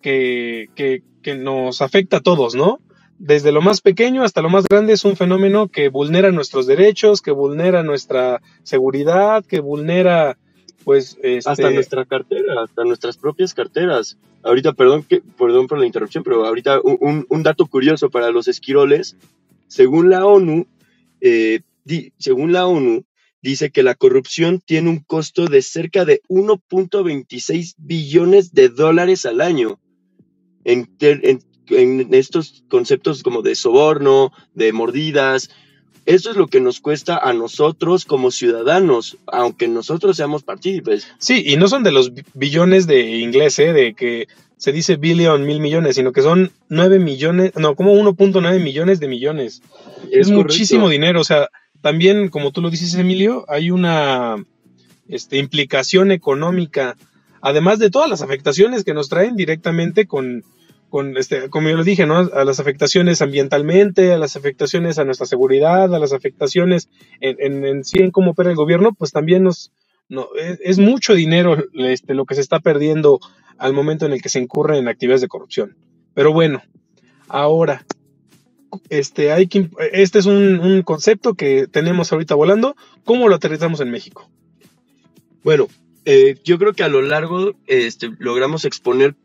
que 0.00 1.02
nos 1.38 1.82
afecta 1.82 2.18
a 2.18 2.20
todos, 2.20 2.54
¿no? 2.54 2.78
Desde 3.18 3.52
lo 3.52 3.62
más 3.62 3.80
pequeño 3.80 4.22
hasta 4.22 4.42
lo 4.42 4.50
más 4.50 4.66
grande 4.68 4.92
es 4.92 5.04
un 5.04 5.16
fenómeno 5.16 5.68
que 5.68 5.88
vulnera 5.88 6.30
nuestros 6.32 6.66
derechos, 6.66 7.22
que 7.22 7.30
vulnera 7.30 7.82
nuestra 7.82 8.42
seguridad, 8.62 9.44
que 9.44 9.60
vulnera 9.60 10.36
pues 10.84 11.18
hasta 11.44 11.52
este 11.52 11.74
nuestra 11.74 12.04
cartera, 12.04 12.62
hasta 12.62 12.84
nuestras 12.84 13.16
propias 13.16 13.54
carteras. 13.54 14.18
Ahorita, 14.44 14.72
perdón, 14.72 15.02
que, 15.02 15.20
perdón 15.36 15.66
por 15.66 15.80
la 15.80 15.86
interrupción, 15.86 16.22
pero 16.22 16.46
ahorita 16.46 16.80
un, 16.80 17.26
un 17.28 17.42
dato 17.42 17.66
curioso 17.66 18.08
para 18.10 18.30
los 18.30 18.46
esquiroles, 18.46 19.16
según 19.66 20.10
la 20.10 20.24
ONU, 20.24 20.66
eh, 21.20 21.60
según 22.18 22.52
la 22.52 22.66
ONU, 22.66 23.04
dice 23.42 23.70
que 23.70 23.82
la 23.82 23.94
corrupción 23.94 24.60
tiene 24.64 24.90
un 24.90 24.98
costo 25.00 25.46
de 25.46 25.62
cerca 25.62 26.04
de 26.04 26.20
1.26 26.28 27.74
billones 27.78 28.52
de 28.52 28.68
dólares 28.68 29.26
al 29.26 29.40
año. 29.40 29.80
En, 30.64 30.88
en, 31.70 32.12
estos 32.14 32.64
conceptos 32.68 33.22
como 33.22 33.42
de 33.42 33.54
soborno, 33.54 34.32
de 34.54 34.72
mordidas, 34.72 35.50
eso 36.06 36.30
es 36.30 36.36
lo 36.36 36.46
que 36.46 36.60
nos 36.60 36.80
cuesta 36.80 37.18
a 37.18 37.32
nosotros 37.32 38.04
como 38.04 38.30
ciudadanos, 38.30 39.18
aunque 39.26 39.66
nosotros 39.66 40.16
seamos 40.16 40.44
partícipes. 40.44 41.08
Sí, 41.18 41.42
y 41.44 41.56
no 41.56 41.66
son 41.66 41.82
de 41.82 41.90
los 41.90 42.12
billones 42.32 42.86
de 42.86 43.18
inglés, 43.18 43.58
¿eh? 43.58 43.72
de 43.72 43.94
que 43.94 44.28
se 44.56 44.70
dice 44.70 44.96
billion, 44.96 45.44
mil 45.44 45.58
millones, 45.58 45.96
sino 45.96 46.12
que 46.12 46.22
son 46.22 46.52
nueve 46.68 47.00
millones, 47.00 47.52
no, 47.56 47.74
como 47.74 47.92
1.9 47.94 48.62
millones 48.62 49.00
de 49.00 49.08
millones. 49.08 49.62
Es, 50.12 50.30
muchísimo 50.30 50.88
dinero, 50.88 51.20
o 51.20 51.24
sea, 51.24 51.48
también, 51.82 52.28
como 52.28 52.52
tú 52.52 52.62
lo 52.62 52.70
dices, 52.70 52.94
Emilio, 52.94 53.44
hay 53.48 53.72
una 53.72 54.36
este, 55.08 55.38
implicación 55.38 56.12
económica, 56.12 56.96
además 57.40 57.80
de 57.80 57.90
todas 57.90 58.08
las 58.08 58.22
afectaciones 58.22 58.84
que 58.84 58.94
nos 58.94 59.08
traen 59.08 59.34
directamente 59.34 60.06
con, 60.06 60.44
con 60.90 61.16
este, 61.16 61.50
como 61.50 61.68
yo 61.68 61.76
lo 61.76 61.84
dije, 61.84 62.06
¿no? 62.06 62.18
A 62.18 62.44
las 62.44 62.60
afectaciones 62.60 63.22
ambientalmente, 63.22 64.12
a 64.12 64.18
las 64.18 64.36
afectaciones 64.36 64.98
a 64.98 65.04
nuestra 65.04 65.26
seguridad, 65.26 65.94
a 65.94 65.98
las 65.98 66.12
afectaciones 66.12 66.88
en, 67.20 67.64
en, 67.64 67.84
sí 67.84 67.98
en 67.98 68.10
cómo 68.10 68.32
opera 68.32 68.50
el 68.50 68.56
gobierno, 68.56 68.92
pues 68.92 69.12
también 69.12 69.42
nos, 69.42 69.72
no, 70.08 70.28
es, 70.60 70.78
mucho 70.78 71.14
dinero 71.14 71.56
este, 71.74 72.14
lo 72.14 72.24
que 72.24 72.34
se 72.34 72.40
está 72.40 72.60
perdiendo 72.60 73.20
al 73.58 73.72
momento 73.72 74.06
en 74.06 74.12
el 74.12 74.22
que 74.22 74.28
se 74.28 74.40
incurre 74.40 74.78
en 74.78 74.88
actividades 74.88 75.22
de 75.22 75.28
corrupción. 75.28 75.76
Pero 76.14 76.32
bueno, 76.32 76.62
ahora, 77.28 77.84
este, 78.88 79.32
hay 79.32 79.48
que, 79.48 79.68
este 79.92 80.18
es 80.18 80.26
un, 80.26 80.60
un 80.60 80.82
concepto 80.82 81.34
que 81.34 81.66
tenemos 81.66 82.12
ahorita 82.12 82.34
volando. 82.34 82.76
¿Cómo 83.04 83.28
lo 83.28 83.34
aterrizamos 83.34 83.80
en 83.80 83.90
México? 83.90 84.30
Bueno, 85.42 85.68
eh, 86.04 86.38
yo 86.44 86.56
creo 86.58 86.72
que 86.72 86.84
a 86.84 86.88
lo 86.88 87.02
largo 87.02 87.54
este, 87.66 88.10
logramos 88.18 88.64
exponer 88.64 89.16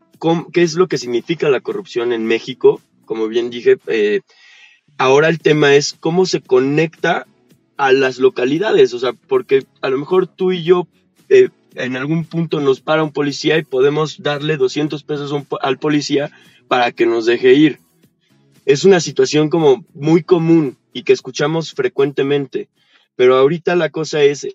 qué 0.52 0.62
es 0.62 0.74
lo 0.74 0.86
que 0.86 0.98
significa 0.98 1.48
la 1.48 1.60
corrupción 1.60 2.12
en 2.12 2.24
México. 2.26 2.80
Como 3.04 3.28
bien 3.28 3.50
dije, 3.50 3.78
eh, 3.86 4.20
ahora 4.98 5.28
el 5.28 5.40
tema 5.40 5.74
es 5.74 5.94
cómo 5.98 6.26
se 6.26 6.40
conecta 6.40 7.26
a 7.76 7.92
las 7.92 8.18
localidades, 8.18 8.94
o 8.94 8.98
sea, 8.98 9.12
porque 9.12 9.64
a 9.80 9.88
lo 9.88 9.98
mejor 9.98 10.28
tú 10.28 10.52
y 10.52 10.62
yo 10.62 10.86
eh, 11.28 11.48
en 11.74 11.96
algún 11.96 12.24
punto 12.24 12.60
nos 12.60 12.80
para 12.80 13.02
un 13.02 13.12
policía 13.12 13.58
y 13.58 13.64
podemos 13.64 14.22
darle 14.22 14.56
200 14.56 15.02
pesos 15.02 15.32
al 15.60 15.78
policía 15.78 16.30
para 16.68 16.92
que 16.92 17.06
nos 17.06 17.26
deje 17.26 17.54
ir. 17.54 17.78
Es 18.64 18.84
una 18.84 19.00
situación 19.00 19.50
como 19.50 19.84
muy 19.94 20.22
común 20.22 20.76
y 20.92 21.02
que 21.02 21.12
escuchamos 21.12 21.72
frecuentemente, 21.72 22.68
pero 23.16 23.36
ahorita 23.36 23.74
la 23.74 23.90
cosa 23.90 24.22
es 24.22 24.46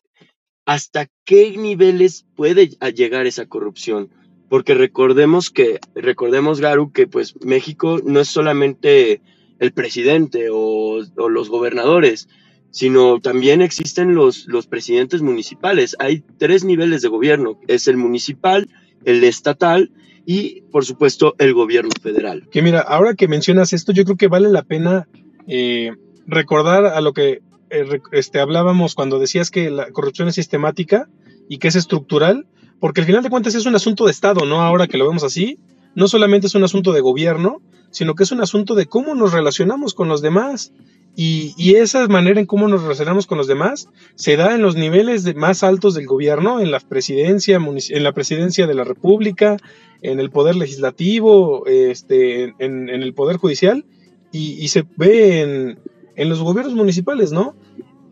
hasta 0.65 1.07
qué 1.25 1.57
niveles 1.57 2.25
puede 2.35 2.69
llegar 2.93 3.25
esa 3.25 3.47
corrupción 3.47 4.09
porque 4.49 4.73
recordemos 4.73 5.49
que, 5.49 5.79
recordemos 5.95 6.61
Garu, 6.61 6.91
que 6.91 7.07
pues 7.07 7.35
México 7.43 7.99
no 8.03 8.19
es 8.19 8.27
solamente 8.27 9.21
el 9.59 9.71
presidente 9.73 10.47
o, 10.51 11.01
los 11.29 11.49
gobernadores, 11.49 12.29
sino 12.71 13.19
también 13.19 13.61
existen 13.61 14.15
los, 14.15 14.45
los 14.47 14.67
presidentes 14.67 15.21
municipales. 15.21 15.95
Hay 15.99 16.23
tres 16.37 16.63
niveles 16.63 17.01
de 17.01 17.07
gobierno, 17.07 17.59
es 17.67 17.87
el 17.87 17.97
municipal, 17.97 18.69
el 19.03 19.23
estatal 19.23 19.91
y, 20.25 20.61
por 20.71 20.85
supuesto, 20.85 21.35
el 21.39 21.53
gobierno 21.53 21.91
federal. 22.01 22.47
Que 22.51 22.61
mira, 22.61 22.81
ahora 22.81 23.15
que 23.15 23.27
mencionas 23.27 23.73
esto, 23.73 23.91
yo 23.91 24.03
creo 24.05 24.17
que 24.17 24.27
vale 24.27 24.49
la 24.49 24.63
pena 24.63 25.07
eh, 25.47 25.91
recordar 26.25 26.85
a 26.85 27.01
lo 27.01 27.13
que 27.13 27.41
eh, 27.69 28.01
este, 28.11 28.39
hablábamos 28.39 28.95
cuando 28.95 29.19
decías 29.19 29.51
que 29.51 29.69
la 29.69 29.91
corrupción 29.91 30.27
es 30.27 30.35
sistemática 30.35 31.09
y 31.49 31.57
que 31.57 31.69
es 31.69 31.75
estructural 31.75 32.45
porque 32.79 33.01
al 33.01 33.07
final 33.07 33.23
de 33.23 33.29
cuentas 33.29 33.55
es 33.55 33.65
un 33.65 33.75
asunto 33.75 34.05
de 34.05 34.11
Estado, 34.11 34.45
¿no? 34.45 34.61
Ahora 34.61 34.87
que 34.87 34.97
lo 34.97 35.07
vemos 35.07 35.23
así, 35.23 35.59
no 35.95 36.07
solamente 36.07 36.47
es 36.47 36.55
un 36.55 36.63
asunto 36.63 36.93
de 36.93 37.01
gobierno, 37.01 37.61
sino 37.91 38.15
que 38.15 38.23
es 38.23 38.31
un 38.31 38.41
asunto 38.41 38.75
de 38.75 38.85
cómo 38.85 39.15
nos 39.15 39.33
relacionamos 39.33 39.93
con 39.93 40.07
los 40.07 40.21
demás. 40.21 40.71
Y, 41.19 41.73
esa 41.73 42.07
manera 42.07 42.39
en 42.39 42.45
cómo 42.45 42.67
nos 42.67 42.83
relacionamos 42.83 43.25
con 43.25 43.39
los 43.39 43.47
demás 43.47 43.89
se 44.13 44.37
da 44.37 44.53
en 44.53 44.61
los 44.61 44.75
niveles 44.75 45.35
más 45.35 45.63
altos 45.63 45.95
del 45.95 46.05
gobierno, 46.05 46.59
en 46.59 46.69
la 46.69 46.79
presidencia, 46.79 47.55
en 47.55 48.03
la 48.03 48.11
presidencia 48.11 48.67
de 48.67 48.75
la 48.75 48.83
República, 48.83 49.57
en 50.03 50.19
el 50.19 50.29
poder 50.29 50.55
legislativo, 50.55 51.65
este, 51.65 52.53
en, 52.59 52.89
el 52.89 53.15
poder 53.15 53.37
judicial, 53.37 53.83
y, 54.31 54.67
se 54.67 54.85
ve 54.95 55.41
en, 55.41 55.79
en 56.15 56.29
los 56.29 56.39
gobiernos 56.41 56.75
municipales, 56.75 57.31
¿no? 57.31 57.55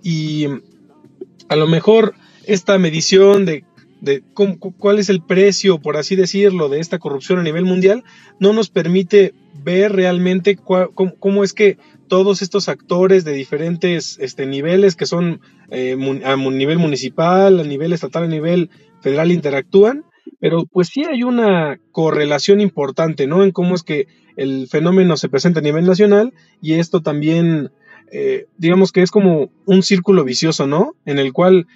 Y 0.01 0.47
a 1.47 1.55
lo 1.55 1.67
mejor 1.67 2.15
esta 2.47 2.79
medición 2.79 3.45
de 3.45 3.65
de 4.05 4.23
cuál 4.77 4.99
es 4.99 5.09
el 5.09 5.21
precio, 5.21 5.79
por 5.79 5.97
así 5.97 6.15
decirlo, 6.15 6.69
de 6.69 6.79
esta 6.79 6.99
corrupción 6.99 7.39
a 7.39 7.43
nivel 7.43 7.65
mundial, 7.65 8.03
no 8.39 8.53
nos 8.53 8.69
permite 8.69 9.33
ver 9.63 9.91
realmente 9.91 10.55
cómo, 10.55 11.43
es 11.43 11.53
que 11.53 11.77
todos 12.07 12.41
estos 12.41 12.69
actores 12.69 13.25
de 13.25 13.33
diferentes 13.33 14.17
este, 14.21 14.45
niveles, 14.45 14.95
que 14.95 15.07
son 15.07 15.41
eh, 15.71 15.97
a 16.23 16.35
nivel 16.37 16.77
municipal, 16.77 17.59
a 17.59 17.63
nivel 17.63 17.91
estatal, 17.91 18.23
a 18.23 18.27
nivel 18.27 18.69
federal, 19.01 19.31
interactúan, 19.31 20.05
pero 20.39 20.65
pues 20.65 20.89
sí 20.89 21.03
hay 21.03 21.23
una 21.23 21.79
correlación 21.91 22.61
importante, 22.61 23.27
¿no? 23.27 23.43
En 23.43 23.51
cómo 23.51 23.75
es 23.75 23.83
que 23.83 24.07
el 24.37 24.67
fenómeno 24.67 25.17
se 25.17 25.29
presenta 25.29 25.59
a 25.59 25.63
nivel 25.63 25.85
nacional 25.85 26.33
y 26.61 26.73
esto 26.73 27.01
también 27.01 27.71
eh, 28.11 28.45
digamos 28.57 28.91
que 28.91 29.01
es 29.01 29.11
como 29.11 29.49
un 29.65 29.83
círculo 29.83 30.23
vicioso, 30.23 30.67
¿no? 30.67 30.95
En 31.05 31.19
el 31.19 31.33
cual 31.33 31.67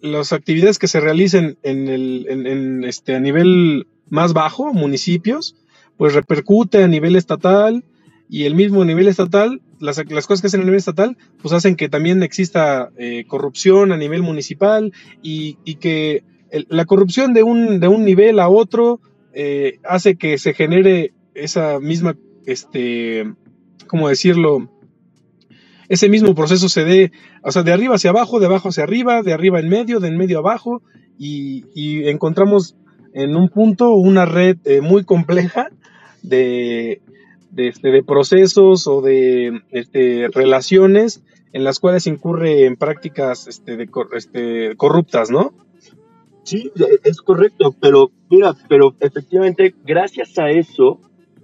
las 0.00 0.32
actividades 0.32 0.78
que 0.78 0.88
se 0.88 1.00
realicen 1.00 1.58
en 1.62 1.88
el, 1.88 2.84
este, 2.86 3.14
a 3.14 3.20
nivel 3.20 3.86
más 4.08 4.32
bajo, 4.32 4.72
municipios, 4.72 5.56
pues 5.96 6.14
repercute 6.14 6.82
a 6.82 6.88
nivel 6.88 7.16
estatal 7.16 7.84
y 8.28 8.44
el 8.44 8.54
mismo 8.54 8.84
nivel 8.84 9.08
estatal, 9.08 9.60
las, 9.80 10.02
cosas 10.26 10.40
que 10.40 10.46
hacen 10.46 10.62
a 10.62 10.64
nivel 10.64 10.78
estatal, 10.78 11.16
pues 11.40 11.52
hacen 11.52 11.76
que 11.76 11.88
también 11.88 12.22
exista 12.22 12.90
eh, 12.96 13.24
corrupción 13.26 13.92
a 13.92 13.96
nivel 13.96 14.22
municipal 14.22 14.92
y, 15.22 15.56
que 15.76 16.24
la 16.68 16.84
corrupción 16.84 17.34
de 17.34 17.42
un, 17.42 17.80
de 17.80 17.88
un 17.88 18.04
nivel 18.04 18.38
a 18.38 18.48
otro 18.48 19.00
eh, 19.32 19.78
hace 19.84 20.16
que 20.16 20.38
se 20.38 20.54
genere 20.54 21.12
esa 21.34 21.80
misma, 21.80 22.16
este, 22.46 23.32
¿cómo 23.88 24.08
decirlo? 24.08 24.70
Ese 25.88 26.08
mismo 26.08 26.34
proceso 26.34 26.68
se 26.68 26.84
dé, 26.84 27.12
o 27.42 27.50
sea, 27.50 27.62
de 27.62 27.72
arriba 27.72 27.96
hacia 27.96 28.10
abajo, 28.10 28.40
de 28.40 28.46
abajo 28.46 28.68
hacia 28.68 28.84
arriba, 28.84 29.22
de 29.22 29.32
arriba 29.32 29.60
en 29.60 29.68
medio, 29.68 30.00
de 30.00 30.08
en 30.08 30.16
medio 30.16 30.38
abajo, 30.38 30.82
y, 31.18 32.08
encontramos 32.08 32.76
en 33.12 33.36
un 33.36 33.48
punto 33.48 33.94
una 33.94 34.24
red 34.24 34.56
eh, 34.64 34.80
muy 34.80 35.04
compleja 35.04 35.68
de, 36.22 37.00
este, 37.56 37.90
de, 37.90 38.02
procesos 38.02 38.86
o 38.86 39.00
de 39.00 39.60
este, 39.70 40.28
relaciones 40.32 41.22
en 41.52 41.62
las 41.62 41.78
cuales 41.78 42.08
incurre 42.08 42.66
en 42.66 42.76
prácticas 42.76 43.46
este, 43.46 43.76
de, 43.76 43.88
este, 44.16 44.74
corruptas, 44.76 45.30
¿no? 45.30 45.52
Sí, 46.42 46.70
es 47.04 47.22
correcto, 47.22 47.74
pero 47.80 48.10
mira, 48.28 48.54
pero 48.68 48.94
efectivamente 49.00 49.74
gracias 49.84 50.36
a 50.38 50.50
eso 50.50 51.00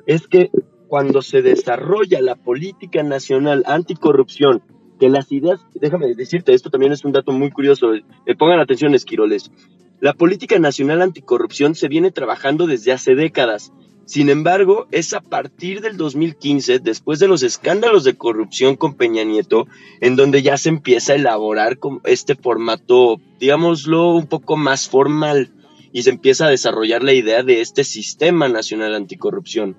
es 0.06 0.26
que 0.26 0.50
cuando 0.90 1.22
se 1.22 1.40
desarrolla 1.40 2.20
la 2.20 2.34
política 2.34 3.04
nacional 3.04 3.62
anticorrupción, 3.68 4.60
que 4.98 5.08
las 5.08 5.30
ideas, 5.30 5.60
déjame 5.72 6.12
decirte, 6.16 6.52
esto 6.52 6.68
también 6.68 6.90
es 6.90 7.04
un 7.04 7.12
dato 7.12 7.30
muy 7.30 7.52
curioso, 7.52 7.94
eh, 7.94 8.02
pongan 8.36 8.58
atención, 8.58 8.92
esquiroles. 8.92 9.52
La 10.00 10.14
política 10.14 10.58
nacional 10.58 11.00
anticorrupción 11.00 11.76
se 11.76 11.86
viene 11.86 12.10
trabajando 12.10 12.66
desde 12.66 12.90
hace 12.90 13.14
décadas. 13.14 13.72
Sin 14.04 14.30
embargo, 14.30 14.88
es 14.90 15.14
a 15.14 15.20
partir 15.20 15.80
del 15.80 15.96
2015, 15.96 16.80
después 16.80 17.20
de 17.20 17.28
los 17.28 17.44
escándalos 17.44 18.02
de 18.02 18.16
corrupción 18.16 18.74
con 18.74 18.94
Peña 18.94 19.22
Nieto, 19.22 19.68
en 20.00 20.16
donde 20.16 20.42
ya 20.42 20.56
se 20.56 20.70
empieza 20.70 21.12
a 21.12 21.16
elaborar 21.16 21.78
este 22.02 22.34
formato, 22.34 23.20
digámoslo, 23.38 24.10
un 24.16 24.26
poco 24.26 24.56
más 24.56 24.88
formal 24.88 25.52
y 25.92 26.02
se 26.02 26.10
empieza 26.10 26.46
a 26.46 26.50
desarrollar 26.50 27.04
la 27.04 27.12
idea 27.12 27.44
de 27.44 27.60
este 27.60 27.84
sistema 27.84 28.48
nacional 28.48 28.96
anticorrupción 28.96 29.76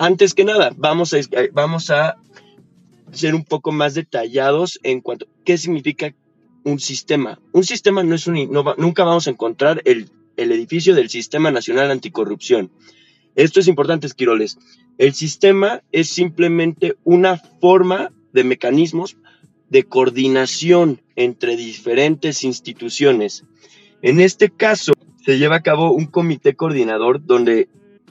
antes 0.00 0.32
que 0.32 0.44
nada, 0.44 0.72
vamos 0.78 1.12
a, 1.12 1.18
eh, 1.18 1.50
vamos 1.52 1.90
a 1.90 2.16
ser 3.12 3.34
un 3.34 3.44
poco 3.44 3.70
más 3.70 3.92
detallados 3.92 4.80
en 4.82 5.02
cuanto 5.02 5.26
a 5.26 5.44
qué 5.44 5.58
significa 5.58 6.14
un 6.64 6.80
sistema. 6.80 7.38
Un 7.52 7.64
sistema 7.64 8.02
no 8.02 8.14
es 8.14 8.26
un, 8.26 8.50
nunca 8.78 9.04
vamos 9.04 9.26
a 9.26 9.30
encontrar 9.30 9.82
el, 9.84 10.08
el 10.38 10.52
edificio 10.52 10.94
del 10.94 11.10
Sistema 11.10 11.50
Nacional 11.50 11.90
Anticorrupción. 11.90 12.70
Esto 13.34 13.60
es 13.60 13.68
importante, 13.68 14.06
Esquiroles. 14.06 14.56
El 14.96 15.12
sistema 15.12 15.82
es 15.92 16.08
simplemente 16.08 16.96
una 17.04 17.36
forma 17.36 18.10
de 18.32 18.44
mecanismos 18.44 19.18
de 19.68 19.84
coordinación 19.84 21.02
entre 21.14 21.56
diferentes 21.56 22.42
instituciones. 22.42 23.44
En 24.00 24.18
este 24.20 24.48
caso, 24.48 24.94
se 25.26 25.36
lleva 25.36 25.56
a 25.56 25.62
cabo 25.62 25.92
un 25.92 26.06
comité 26.06 26.54
coordinador 26.54 27.22
donde 27.22 27.68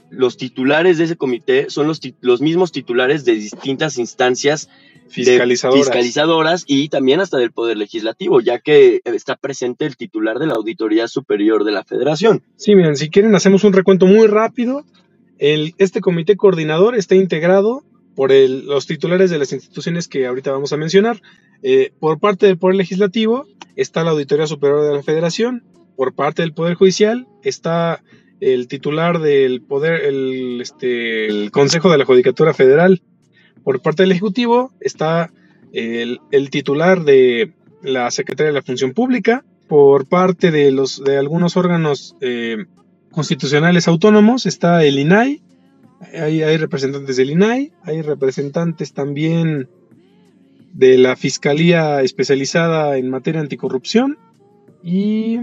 los 0.10 0.38
titulares 0.38 0.98
de 0.98 1.06
ese 1.06 1.16
comité 1.16 1.70
son 1.70 1.88
los, 1.88 2.00
los 2.22 2.42
mismos 2.42 2.72
titulares 2.72 3.26
de 3.26 3.36
distintas 3.36 3.98
instancias 3.98 4.70
fiscalizadoras. 5.10 5.86
fiscalizadoras 5.86 6.64
y 6.68 6.90
también 6.90 7.20
hasta 7.20 7.38
del 7.38 7.52
Poder 7.52 7.78
Legislativo, 7.78 8.42
ya 8.42 8.60
que 8.60 9.02
está 9.06 9.36
presente 9.36 9.86
el 9.86 9.98
titular 9.98 10.40
de 10.40 10.48
la 10.48 10.54
Auditoría 10.54 11.08
Superior 11.08 11.64
de 11.64 11.72
la 11.72 11.84
Federación. 11.84 12.44
Sí, 12.56 12.76
miren, 12.76 12.96
si 12.96 13.10
quieren 13.10 13.36
hacemos 13.36 13.64
un 13.64 13.74
recuento 13.74 14.06
muy 14.06 14.28
rápido. 14.28 14.86
El, 15.38 15.74
este 15.78 16.02
comité 16.02 16.36
coordinador 16.36 16.96
está 16.96 17.16
integrado 17.16 17.84
por 18.16 18.32
el, 18.32 18.66
los 18.66 18.86
titulares 18.86 19.30
de 19.30 19.40
las 19.40 19.54
instituciones 19.54 20.08
que 20.08 20.26
ahorita 20.26 20.52
vamos 20.52 20.74
a 20.74 20.78
mencionar. 20.78 21.22
Eh, 21.64 21.94
por 22.00 22.20
parte 22.20 22.46
del 22.46 22.58
Poder 22.58 22.76
Legislativo 22.76 23.48
está 23.76 24.04
la 24.04 24.12
Auditoría 24.12 24.48
Superior 24.48 24.84
de 24.84 24.96
la 24.96 25.04
Federación. 25.04 25.64
Por 25.96 26.14
parte 26.14 26.42
del 26.42 26.54
Poder 26.54 26.76
Judicial 26.76 27.28
está 27.44 28.04
el 28.42 28.68
titular 28.68 29.20
del 29.20 29.62
Poder, 29.62 30.06
el, 30.06 30.60
este, 30.62 31.28
el 31.28 31.52
Consejo 31.52 31.92
de 31.92 31.98
la 31.98 32.06
Judicatura 32.06 32.54
Federal. 32.54 33.02
Por 33.64 33.82
parte 33.82 34.04
del 34.04 34.12
Ejecutivo 34.12 34.72
está 34.80 35.32
el, 35.74 36.20
el, 36.32 36.50
titular 36.50 37.04
de 37.04 37.54
la 37.82 38.10
Secretaría 38.12 38.48
de 38.52 38.60
la 38.60 38.62
Función 38.62 38.94
Pública. 38.94 39.44
Por 39.68 40.08
parte 40.08 40.52
de, 40.52 40.72
los, 40.72 41.04
de 41.04 41.18
algunos 41.18 41.58
órganos 41.58 42.16
eh, 42.22 42.66
constitucionales 43.12 43.88
autónomos 43.88 44.46
está 44.46 44.84
el 44.84 44.98
INAI. 44.98 45.42
Hay, 46.14 46.42
hay 46.44 46.58
representantes 46.58 47.18
del 47.18 47.32
INAI, 47.32 47.74
hay 47.84 48.02
representantes 48.02 48.94
también 48.94 49.68
de 50.74 50.98
la 50.98 51.16
Fiscalía 51.16 52.02
especializada 52.02 52.98
en 52.98 53.10
materia 53.10 53.42
anticorrupción 53.42 54.18
y 54.82 55.40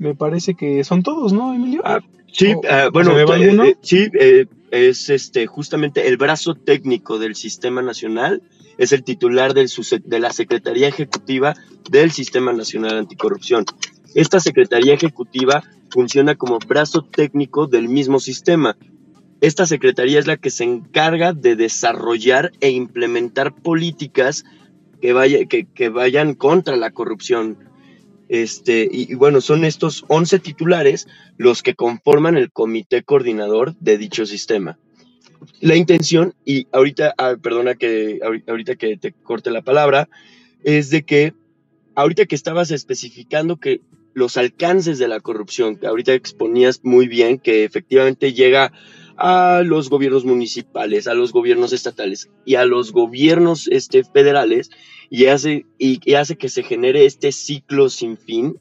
me 0.00 0.14
parece 0.14 0.54
que 0.54 0.82
son 0.82 1.02
todos, 1.02 1.32
¿no, 1.32 1.54
Emilio? 1.54 1.82
Ah, 1.84 2.00
sí, 2.32 2.54
uh, 2.54 2.90
bueno, 2.90 3.12
¿se 3.14 3.22
eh, 3.22 3.68
eh, 3.68 3.76
sí, 3.82 4.08
eh, 4.18 4.46
es 4.70 5.10
este 5.10 5.46
justamente 5.46 6.08
el 6.08 6.16
brazo 6.16 6.54
técnico 6.54 7.18
del 7.18 7.34
Sistema 7.36 7.82
Nacional, 7.82 8.42
es 8.78 8.92
el 8.92 9.04
titular 9.04 9.52
del, 9.52 9.68
de 10.04 10.18
la 10.18 10.32
Secretaría 10.32 10.88
Ejecutiva 10.88 11.54
del 11.90 12.12
Sistema 12.12 12.52
Nacional 12.54 12.96
Anticorrupción. 12.96 13.66
Esta 14.14 14.40
Secretaría 14.40 14.94
Ejecutiva 14.94 15.62
funciona 15.90 16.34
como 16.34 16.58
brazo 16.60 17.02
técnico 17.02 17.66
del 17.66 17.90
mismo 17.90 18.20
sistema. 18.20 18.78
Esta 19.42 19.66
Secretaría 19.66 20.18
es 20.18 20.26
la 20.26 20.38
que 20.38 20.50
se 20.50 20.64
encarga 20.64 21.34
de 21.34 21.56
desarrollar 21.56 22.52
e 22.60 22.70
implementar 22.70 23.54
políticas 23.54 24.44
que, 25.02 25.12
vaya, 25.12 25.44
que, 25.44 25.66
que 25.66 25.90
vayan 25.90 26.34
contra 26.34 26.76
la 26.76 26.90
corrupción, 26.90 27.58
este, 28.30 28.88
y, 28.88 29.12
bueno, 29.16 29.40
son 29.40 29.64
estos 29.64 30.04
11 30.06 30.38
titulares 30.38 31.08
los 31.36 31.64
que 31.64 31.74
conforman 31.74 32.36
el 32.36 32.52
comité 32.52 33.02
coordinador 33.02 33.74
de 33.80 33.98
dicho 33.98 34.24
sistema. 34.24 34.78
La 35.60 35.74
intención, 35.74 36.32
y 36.44 36.68
ahorita, 36.70 37.12
ah, 37.18 37.34
perdona 37.42 37.74
que 37.74 38.20
ahorita 38.46 38.76
que 38.76 38.96
te 38.96 39.10
corte 39.10 39.50
la 39.50 39.62
palabra, 39.62 40.08
es 40.62 40.90
de 40.90 41.02
que 41.02 41.34
ahorita 41.96 42.26
que 42.26 42.36
estabas 42.36 42.70
especificando 42.70 43.56
que 43.56 43.80
los 44.14 44.36
alcances 44.36 45.00
de 45.00 45.08
la 45.08 45.18
corrupción, 45.18 45.74
que 45.74 45.88
ahorita 45.88 46.14
exponías 46.14 46.84
muy 46.84 47.08
bien, 47.08 47.38
que 47.38 47.64
efectivamente 47.64 48.32
llega 48.32 48.72
a 49.20 49.62
los 49.62 49.90
gobiernos 49.90 50.24
municipales, 50.24 51.06
a 51.06 51.12
los 51.12 51.32
gobiernos 51.32 51.74
estatales 51.74 52.30
y 52.46 52.54
a 52.54 52.64
los 52.64 52.90
gobiernos 52.90 53.68
este, 53.68 54.02
federales 54.02 54.70
y 55.10 55.26
hace, 55.26 55.66
y, 55.78 56.14
hace 56.14 56.36
que 56.36 56.48
se 56.48 56.62
genere 56.62 57.04
este 57.04 57.30
ciclo 57.30 57.90
sin 57.90 58.16
fin, 58.16 58.58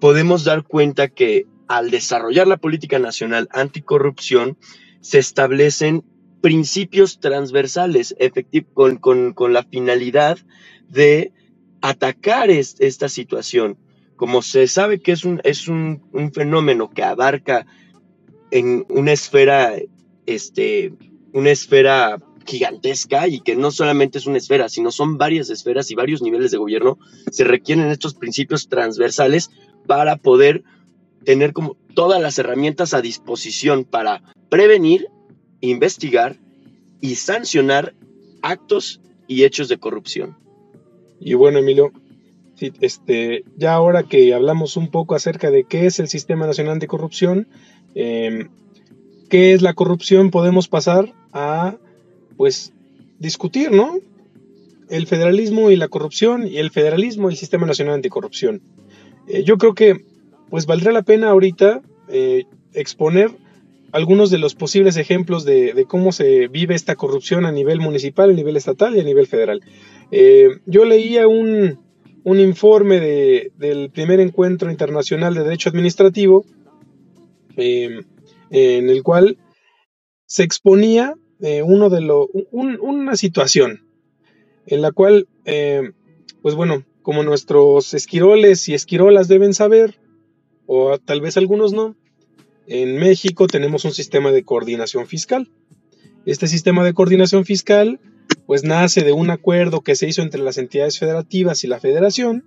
podemos 0.00 0.44
dar 0.44 0.64
cuenta 0.64 1.08
que 1.08 1.46
al 1.66 1.90
desarrollar 1.90 2.46
la 2.46 2.56
política 2.56 2.98
nacional 2.98 3.46
anticorrupción 3.52 4.56
se 5.02 5.18
establecen 5.18 6.02
principios 6.40 7.20
transversales 7.20 8.16
con, 8.72 8.96
con, 8.96 9.34
con 9.34 9.52
la 9.52 9.64
finalidad 9.64 10.38
de 10.88 11.34
atacar 11.82 12.48
es, 12.48 12.76
esta 12.78 13.10
situación. 13.10 13.76
Como 14.16 14.40
se 14.40 14.66
sabe 14.66 15.00
que 15.00 15.12
es 15.12 15.26
un, 15.26 15.42
es 15.44 15.68
un, 15.68 16.02
un 16.12 16.32
fenómeno 16.32 16.88
que 16.88 17.02
abarca 17.02 17.66
en 18.50 18.86
una 18.88 19.12
esfera, 19.12 19.74
este, 20.26 20.92
una 21.32 21.50
esfera 21.50 22.18
gigantesca 22.46 23.28
y 23.28 23.40
que 23.40 23.56
no 23.56 23.70
solamente 23.70 24.18
es 24.18 24.26
una 24.26 24.38
esfera, 24.38 24.68
sino 24.68 24.90
son 24.90 25.18
varias 25.18 25.50
esferas 25.50 25.90
y 25.90 25.94
varios 25.94 26.22
niveles 26.22 26.50
de 26.50 26.58
gobierno, 26.58 26.98
se 27.30 27.44
requieren 27.44 27.88
estos 27.88 28.14
principios 28.14 28.68
transversales 28.68 29.50
para 29.86 30.16
poder 30.16 30.64
tener 31.24 31.52
como 31.52 31.76
todas 31.94 32.20
las 32.22 32.38
herramientas 32.38 32.94
a 32.94 33.02
disposición 33.02 33.84
para 33.84 34.22
prevenir, 34.48 35.08
investigar 35.60 36.36
y 37.00 37.16
sancionar 37.16 37.94
actos 38.42 39.00
y 39.26 39.44
hechos 39.44 39.68
de 39.68 39.78
corrupción. 39.78 40.36
Y 41.20 41.34
bueno, 41.34 41.58
Emilio, 41.58 41.92
este, 42.80 43.44
ya 43.56 43.74
ahora 43.74 44.04
que 44.04 44.32
hablamos 44.32 44.76
un 44.76 44.90
poco 44.90 45.14
acerca 45.14 45.50
de 45.50 45.64
qué 45.64 45.86
es 45.86 45.98
el 45.98 46.08
Sistema 46.08 46.46
Nacional 46.46 46.74
Anticorrupción, 46.74 47.48
eh, 47.94 48.46
qué 49.28 49.52
es 49.52 49.62
la 49.62 49.74
corrupción, 49.74 50.30
podemos 50.30 50.68
pasar 50.68 51.12
a, 51.32 51.76
pues, 52.36 52.72
discutir, 53.18 53.70
¿no? 53.70 53.98
El 54.88 55.06
federalismo 55.06 55.70
y 55.70 55.76
la 55.76 55.88
corrupción 55.88 56.46
y 56.46 56.58
el 56.58 56.70
federalismo 56.70 57.28
y 57.28 57.34
el 57.34 57.38
Sistema 57.38 57.66
Nacional 57.66 57.94
Anticorrupción. 57.94 58.62
Eh, 59.26 59.44
yo 59.44 59.58
creo 59.58 59.74
que, 59.74 60.04
pues, 60.50 60.66
valdría 60.66 60.92
la 60.92 61.02
pena 61.02 61.30
ahorita 61.30 61.82
eh, 62.08 62.44
exponer 62.72 63.30
algunos 63.92 64.30
de 64.30 64.38
los 64.38 64.54
posibles 64.54 64.96
ejemplos 64.96 65.44
de, 65.44 65.72
de, 65.72 65.84
cómo 65.84 66.12
se 66.12 66.48
vive 66.48 66.74
esta 66.74 66.94
corrupción 66.94 67.46
a 67.46 67.52
nivel 67.52 67.80
municipal, 67.80 68.30
a 68.30 68.34
nivel 68.34 68.56
estatal 68.56 68.96
y 68.96 69.00
a 69.00 69.04
nivel 69.04 69.26
federal. 69.26 69.62
Eh, 70.10 70.48
yo 70.66 70.84
leía 70.84 71.26
un, 71.26 71.78
un 72.24 72.40
informe 72.40 73.00
de, 73.00 73.52
del 73.56 73.90
primer 73.90 74.20
encuentro 74.20 74.70
internacional 74.70 75.34
de 75.34 75.42
derecho 75.42 75.70
administrativo 75.70 76.44
eh, 77.58 78.00
en 78.50 78.88
el 78.88 79.02
cual 79.02 79.36
se 80.26 80.42
exponía 80.42 81.14
eh, 81.40 81.62
uno 81.62 81.90
de 81.90 82.00
lo, 82.00 82.28
un, 82.50 82.78
una 82.80 83.16
situación 83.16 83.84
en 84.66 84.82
la 84.82 84.92
cual, 84.92 85.28
eh, 85.44 85.92
pues 86.42 86.54
bueno, 86.54 86.84
como 87.02 87.22
nuestros 87.22 87.94
esquiroles 87.94 88.68
y 88.68 88.74
esquirolas 88.74 89.28
deben 89.28 89.54
saber, 89.54 89.98
o 90.66 90.98
tal 90.98 91.20
vez 91.20 91.36
algunos 91.36 91.72
no, 91.72 91.96
en 92.66 92.96
México 92.98 93.46
tenemos 93.46 93.84
un 93.84 93.92
sistema 93.92 94.30
de 94.30 94.44
coordinación 94.44 95.06
fiscal. 95.06 95.50
Este 96.26 96.48
sistema 96.48 96.84
de 96.84 96.92
coordinación 96.92 97.46
fiscal 97.46 97.98
pues 98.46 98.64
nace 98.64 99.02
de 99.02 99.12
un 99.12 99.30
acuerdo 99.30 99.80
que 99.80 99.94
se 99.94 100.06
hizo 100.06 100.22
entre 100.22 100.42
las 100.42 100.58
entidades 100.58 100.98
federativas 100.98 101.64
y 101.64 101.66
la 101.66 101.80
federación 101.80 102.44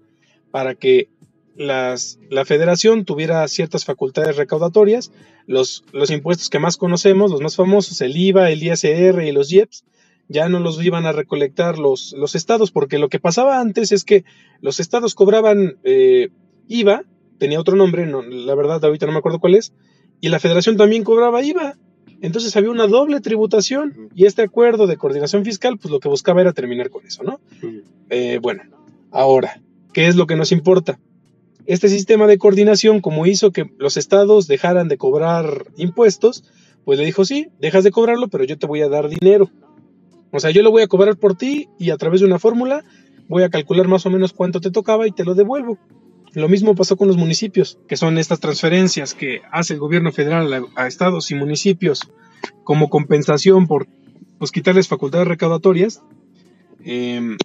para 0.52 0.76
que 0.76 1.10
las, 1.56 2.20
la 2.30 2.46
federación 2.46 3.06
tuviera 3.06 3.48
ciertas 3.48 3.86
facultades 3.86 4.36
recaudatorias, 4.36 5.12
los, 5.48 5.84
los 5.92 6.12
impuestos 6.12 6.50
que 6.50 6.60
más 6.60 6.78
conocemos, 6.78 7.32
los 7.32 7.42
más 7.42 7.56
famosos, 7.56 8.02
el 8.02 8.16
IVA, 8.16 8.52
el 8.52 8.64
ISR 8.64 9.24
y 9.24 9.32
los 9.32 9.52
IEPS, 9.52 9.84
ya 10.28 10.48
no 10.48 10.60
los 10.60 10.82
iban 10.84 11.06
a 11.06 11.12
recolectar 11.12 11.78
los, 11.78 12.14
los 12.14 12.36
estados, 12.36 12.72
porque 12.72 13.00
lo 13.00 13.10
que 13.10 13.20
pasaba 13.20 13.60
antes 13.60 13.92
es 13.92 14.06
que 14.06 14.24
los 14.62 14.80
estados 14.80 15.14
cobraban 15.14 15.78
eh, 15.84 16.30
IVA, 16.68 17.04
tenía 17.38 17.60
otro 17.60 17.76
nombre, 17.76 18.06
no, 18.06 18.22
la 18.22 18.56
verdad 18.56 18.84
ahorita 18.84 19.06
no 19.06 19.12
me 19.12 19.20
acuerdo 19.20 19.40
cuál 19.40 19.56
es, 19.56 19.74
y 20.22 20.30
la 20.30 20.40
federación 20.40 20.78
también 20.78 21.04
cobraba 21.04 21.44
IVA. 21.44 21.78
Entonces 22.22 22.56
había 22.56 22.70
una 22.70 22.86
doble 22.86 23.20
tributación 23.20 24.10
y 24.14 24.26
este 24.26 24.44
acuerdo 24.44 24.86
de 24.86 24.96
coordinación 24.96 25.44
fiscal, 25.44 25.80
pues 25.80 25.92
lo 25.92 26.00
que 26.00 26.08
buscaba 26.08 26.42
era 26.42 26.54
terminar 26.54 26.92
con 26.92 27.06
eso, 27.06 27.24
¿no? 27.24 27.40
Eh, 28.12 28.40
bueno, 28.40 28.64
ahora, 29.10 29.60
¿qué 29.92 30.06
es 30.06 30.16
lo 30.16 30.28
que 30.28 30.36
nos 30.36 30.52
importa? 30.52 31.00
Este 31.72 31.88
sistema 31.88 32.28
de 32.28 32.38
coordinación, 32.38 33.00
como 33.00 33.26
hizo 33.26 33.54
que 33.54 33.72
los 33.78 33.96
estados 33.96 34.46
dejaran 34.46 34.90
de 34.90 34.98
cobrar 34.98 35.68
impuestos, 35.78 36.44
pues 36.84 37.00
le 37.00 37.06
dijo, 37.06 37.24
sí, 37.24 37.48
dejas 37.62 37.86
de 37.86 37.92
cobrarlo, 37.92 38.28
pero 38.28 38.44
yo 38.44 38.58
te 38.58 38.68
voy 38.68 38.82
a 38.82 38.90
dar 38.90 39.08
dinero. 39.08 39.50
O 40.34 40.42
sea, 40.42 40.52
yo 40.52 40.64
lo 40.64 40.72
voy 40.72 40.82
a 40.82 40.88
cobrar 40.88 41.16
por 41.16 41.38
ti 41.38 41.70
y 41.80 41.92
a 41.92 41.96
través 41.96 42.20
de 42.20 42.28
una 42.28 42.40
fórmula 42.40 42.84
voy 43.30 43.44
a 43.44 43.50
calcular 43.50 43.88
más 43.88 44.06
o 44.06 44.10
menos 44.10 44.34
cuánto 44.34 44.60
te 44.60 44.70
tocaba 44.70 45.08
y 45.08 45.14
te 45.14 45.24
lo 45.24 45.34
devuelvo. 45.34 45.80
Lo 46.34 46.50
mismo 46.50 46.76
pasó 46.76 46.98
con 46.98 47.08
los 47.08 47.16
municipios, 47.16 47.80
que 47.88 47.96
son 47.96 48.18
estas 48.18 48.42
transferencias 48.42 49.14
que 49.14 49.40
hace 49.50 49.76
el 49.76 49.80
gobierno 49.80 50.12
federal 50.12 50.68
a, 50.76 50.88
estados 50.88 51.32
y 51.32 51.36
municipios 51.36 52.02
como 52.66 52.90
compensación 52.90 53.68
por 53.68 53.88
pues, 54.40 54.52
quitarles 54.52 54.90
facultades 54.90 55.30
recaudatorias. 55.30 56.04
Eh, 56.84 57.38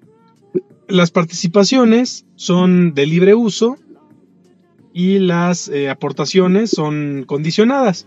las 0.89 1.13
participaciones 1.13 2.27
son 2.35 2.93
de 2.93 3.07
libre 3.07 3.37
uso 3.37 3.77
y 4.97 5.19
las 5.19 5.69
eh, 5.69 5.91
aportaciones 5.91 6.71
son 6.71 7.25
condicionadas. 7.27 8.07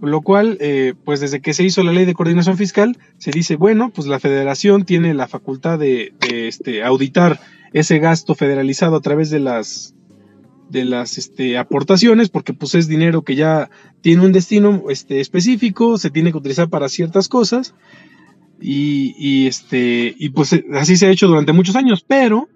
lo 0.00 0.22
cual, 0.22 0.56
eh, 0.60 0.94
pues 1.04 1.20
desde 1.20 1.42
que 1.42 1.52
se 1.52 1.62
hizo 1.62 1.82
la 1.84 1.92
ley 1.92 2.06
de 2.06 2.14
coordinación 2.14 2.56
fiscal, 2.56 2.96
se 3.18 3.30
dice, 3.30 3.54
bueno, 3.56 3.90
pues 3.94 4.08
la 4.08 4.18
federación 4.18 4.86
tiene 4.86 5.12
la 5.12 5.28
facultad 5.28 5.78
de, 5.78 6.14
este, 6.32 6.82
auditar 6.82 7.38
ese 7.74 7.98
gasto 7.98 8.34
federalizado 8.34 8.96
a 8.96 9.00
través 9.02 9.28
de 9.28 9.40
las 9.40 9.94
de 10.70 10.86
las 10.86 11.18
este, 11.18 11.58
aportaciones, 11.58 12.30
porque 12.30 12.54
pues 12.54 12.74
es 12.74 12.88
dinero 12.88 13.22
que 13.22 13.36
ya 13.36 13.68
tiene 14.00 14.24
un 14.24 14.32
destino 14.32 14.84
este, 14.88 15.20
específico, 15.20 15.98
se 15.98 16.08
tiene 16.08 16.32
que 16.32 16.38
utilizar 16.38 16.70
para 16.70 16.88
ciertas 16.88 17.28
cosas, 17.28 17.74
y, 18.58 19.14
y, 19.18 19.46
este, 19.48 20.14
y 20.18 20.30
pues 20.30 20.58
así 20.72 20.96
se 20.96 21.06
ha 21.06 21.10
hecho 21.10 21.28
durante 21.28 21.52
muchos 21.52 21.76
años, 21.76 22.02
pero 22.08 22.48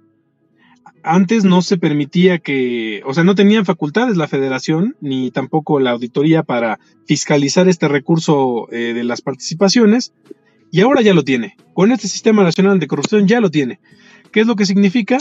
antes 1.07 1.45
no 1.45 1.63
se 1.63 1.79
permitía 1.79 2.39
que, 2.39 3.01
o 3.07 3.15
sea, 3.15 3.23
no 3.23 3.37
tenían 3.37 3.65
facultades 3.65 4.17
la 4.17 4.27
federación 4.27 4.97
ni 5.01 5.31
tampoco 5.31 5.79
la 5.79 5.93
auditoría 5.93 6.43
para 6.43 6.81
fiscalizar 7.07 7.69
este 7.69 7.87
recurso 7.87 8.67
eh, 8.73 8.93
de 8.93 9.05
las 9.05 9.23
participaciones 9.23 10.13
y 10.73 10.81
ahora 10.81 11.03
ya 11.03 11.15
lo 11.15 11.23
tiene. 11.23 11.57
Con 11.75 11.93
este 11.93 12.09
sistema 12.09 12.43
nacional 12.43 12.81
de 12.81 12.89
corrupción 12.89 13.29
ya 13.29 13.41
lo 13.41 13.53
tiene. 13.53 13.79
¿Qué 14.33 14.41
es 14.41 14.49
lo 14.49 14.57
que 14.57 14.67
significa? 14.67 15.19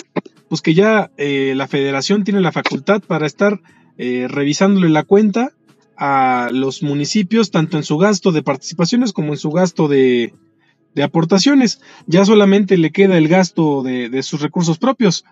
Pues 0.50 0.62
que 0.62 0.74
ya 0.74 1.12
eh, 1.18 1.54
la 1.56 1.68
federación 1.68 2.24
tiene 2.24 2.42
la 2.42 2.52
facultad 2.52 3.04
para 3.04 3.28
estar 3.28 3.62
eh, 4.00 4.28
revisándole 4.28 4.90
la 4.90 5.04
cuenta 5.04 5.52
a 5.98 6.50
los 6.52 6.82
municipios, 6.82 7.52
tanto 7.52 7.78
en 7.78 7.84
su 7.84 8.00
gasto 8.00 8.32
de 8.32 8.42
participaciones 8.42 9.14
como 9.14 9.34
en 9.34 9.38
su 9.38 9.52
gasto 9.52 9.88
de, 9.88 10.34
aportaciones. 11.02 11.80
Ya 12.08 12.26
solamente 12.26 12.78
le 12.78 12.92
queda 12.92 13.18
el 13.18 13.28
gasto 13.28 13.84
de 13.84 14.24
sus 14.24 14.42
recursos 14.42 14.78
propios. 14.78 15.26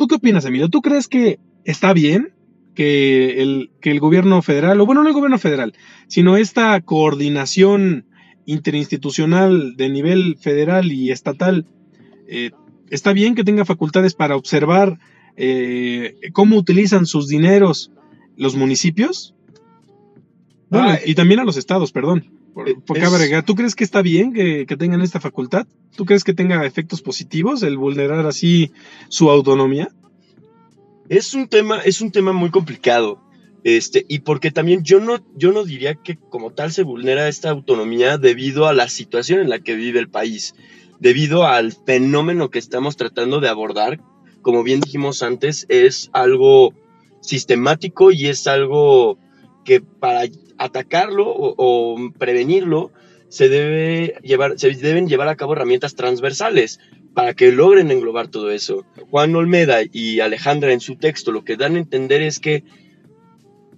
¿Tú 0.00 0.08
qué 0.08 0.14
opinas, 0.14 0.46
Emilio? 0.46 0.70
¿Tú 0.70 0.80
crees 0.80 1.08
que 1.08 1.38
está 1.62 1.92
bien 1.92 2.32
que 2.74 3.42
el, 3.42 3.70
que 3.82 3.90
el 3.90 4.00
gobierno 4.00 4.40
federal, 4.40 4.80
o 4.80 4.86
bueno, 4.86 5.02
no 5.02 5.10
el 5.10 5.14
gobierno 5.14 5.38
federal, 5.38 5.74
sino 6.08 6.38
esta 6.38 6.80
coordinación 6.80 8.06
interinstitucional 8.46 9.76
de 9.76 9.90
nivel 9.90 10.38
federal 10.40 10.90
y 10.90 11.10
estatal, 11.10 11.66
eh, 12.28 12.52
está 12.88 13.12
bien 13.12 13.34
que 13.34 13.44
tenga 13.44 13.66
facultades 13.66 14.14
para 14.14 14.36
observar 14.36 14.98
eh, 15.36 16.14
cómo 16.32 16.56
utilizan 16.56 17.04
sus 17.04 17.28
dineros 17.28 17.92
los 18.38 18.56
municipios? 18.56 19.34
Bueno, 20.70 20.94
y 21.04 21.14
también 21.14 21.40
a 21.40 21.44
los 21.44 21.58
estados, 21.58 21.92
perdón. 21.92 22.39
Por, 22.54 22.66
¿Tú 23.44 23.54
crees 23.54 23.74
que 23.74 23.84
está 23.84 24.02
bien 24.02 24.32
que, 24.32 24.66
tengan 24.78 25.00
esta 25.02 25.20
facultad? 25.20 25.66
¿Tú 25.96 26.04
crees 26.04 26.24
que 26.24 26.34
tenga 26.34 26.64
efectos 26.66 27.02
positivos 27.02 27.62
el 27.62 27.76
vulnerar 27.76 28.26
así 28.26 28.72
su 29.08 29.30
autonomía? 29.30 29.88
Es 31.08 31.34
un 31.34 31.48
tema, 31.48 31.78
es 31.78 32.00
un 32.00 32.10
tema 32.10 32.32
muy 32.32 32.50
complicado. 32.50 33.20
Este, 33.62 34.06
y 34.08 34.20
porque 34.20 34.50
también 34.50 34.82
yo 34.84 35.00
no, 35.00 35.18
yo 35.36 35.52
no 35.52 35.64
diría 35.64 35.94
que 35.94 36.16
como 36.16 36.50
tal 36.52 36.72
se 36.72 36.82
vulnera 36.82 37.28
esta 37.28 37.50
autonomía 37.50 38.16
debido 38.16 38.66
a 38.66 38.72
la 38.72 38.88
situación 38.88 39.40
en 39.40 39.50
la 39.50 39.58
que 39.58 39.74
vive 39.74 39.98
el 39.98 40.08
país, 40.08 40.54
debido 40.98 41.44
al 41.44 41.72
fenómeno 41.72 42.50
que 42.50 42.58
estamos 42.58 42.96
tratando 42.96 43.40
de 43.40 43.48
abordar. 43.48 44.00
Como 44.40 44.62
bien 44.62 44.80
dijimos 44.80 45.22
antes, 45.22 45.66
es 45.68 46.08
algo 46.12 46.72
sistemático 47.20 48.10
y 48.12 48.26
es 48.28 48.46
algo 48.46 49.18
que 49.64 49.80
para 49.80 50.22
atacarlo 50.60 51.24
o, 51.26 51.96
prevenirlo, 52.18 52.92
se, 53.28 53.48
debe 53.48 54.14
llevar, 54.22 54.58
se 54.58 54.70
deben 54.70 55.08
llevar 55.08 55.28
a 55.28 55.36
cabo 55.36 55.54
herramientas 55.54 55.94
transversales 55.94 56.80
para 57.14 57.34
que 57.34 57.50
logren 57.50 57.90
englobar 57.90 58.28
todo 58.28 58.50
eso. 58.50 58.84
Juan 59.10 59.34
Olmeda 59.34 59.78
y 59.90 60.20
Alejandra 60.20 60.72
en 60.72 60.80
su 60.80 60.96
texto 60.96 61.32
lo 61.32 61.44
que 61.44 61.56
dan 61.56 61.76
a 61.76 61.78
entender 61.78 62.22
es 62.22 62.38
que 62.38 62.62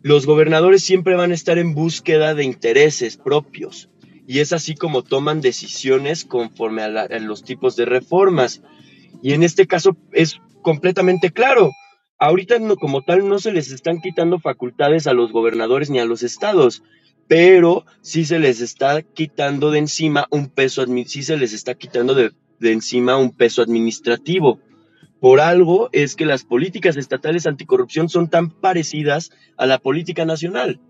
los 0.02 0.26
gobernadores 0.26 0.82
siempre 0.82 1.14
van 1.14 1.30
a 1.30 1.34
estar 1.34 1.58
en 1.58 1.74
búsqueda 1.74 2.34
de 2.34 2.44
intereses 2.44 3.16
propios 3.16 3.88
y 4.26 4.40
es 4.40 4.52
así 4.52 4.74
como 4.74 5.02
toman 5.02 5.40
decisiones 5.40 6.24
conforme 6.24 6.82
a, 6.82 6.86
a 6.86 7.18
los 7.20 7.44
tipos 7.44 7.76
de 7.76 7.84
reformas. 7.84 8.62
Y 9.22 9.34
en 9.34 9.44
este 9.44 9.66
caso 9.66 9.96
es 10.12 10.40
completamente 10.62 11.30
claro 11.30 11.70
ahorita 12.22 12.60
no, 12.60 12.76
como 12.76 13.02
tal 13.02 13.28
no 13.28 13.40
se 13.40 13.50
les 13.50 13.72
están 13.72 14.00
quitando 14.00 14.38
facultades 14.38 15.08
a 15.08 15.12
los 15.12 15.32
gobernadores 15.32 15.90
ni 15.90 15.98
a 15.98 16.04
los 16.04 16.22
estados, 16.22 16.84
pero 17.26 17.84
sí 18.00 18.24
se 18.24 18.38
les 18.38 18.60
está 18.60 19.02
quitando 19.02 19.72
de 19.72 19.80
encima 19.80 20.28
un 20.30 20.48
peso, 20.48 20.86
sí 21.06 21.24
se 21.24 21.36
les 21.36 21.52
está 21.52 21.74
quitando 21.74 22.14
de, 22.14 22.30
encima 22.60 23.16
un 23.16 23.32
peso 23.32 23.60
administrativo. 23.60 24.60
Por 25.18 25.40
algo 25.40 25.88
es 25.90 26.14
que 26.14 26.24
las 26.24 26.44
políticas 26.44 26.96
estatales 26.96 27.48
anticorrupción 27.48 28.08
son 28.08 28.30
tan 28.30 28.50
parecidas 28.50 29.32
a 29.56 29.66
la 29.66 29.78
política 29.78 30.24
nacional. 30.24 30.80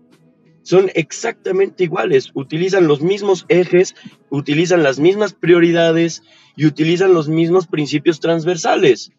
Son 0.61 0.91
exactamente 0.93 1.83
iguales, 1.83 2.29
utilizan 2.35 2.87
los 2.87 3.01
mismos 3.01 3.45
ejes, 3.49 3.95
utilizan 4.29 4.83
las 4.83 4.99
mismas 4.99 5.33
prioridades 5.33 6.21
y 6.55 6.67
utilizan 6.67 7.15
los 7.15 7.27
mismos 7.27 7.65
principios 7.65 8.19
transversales. 8.19 9.11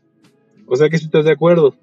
O 0.66 0.76
sea 0.76 0.88
que 0.88 0.98
si 0.98 1.06
estás 1.06 1.24
de 1.24 1.32
acuerdo. 1.32 1.74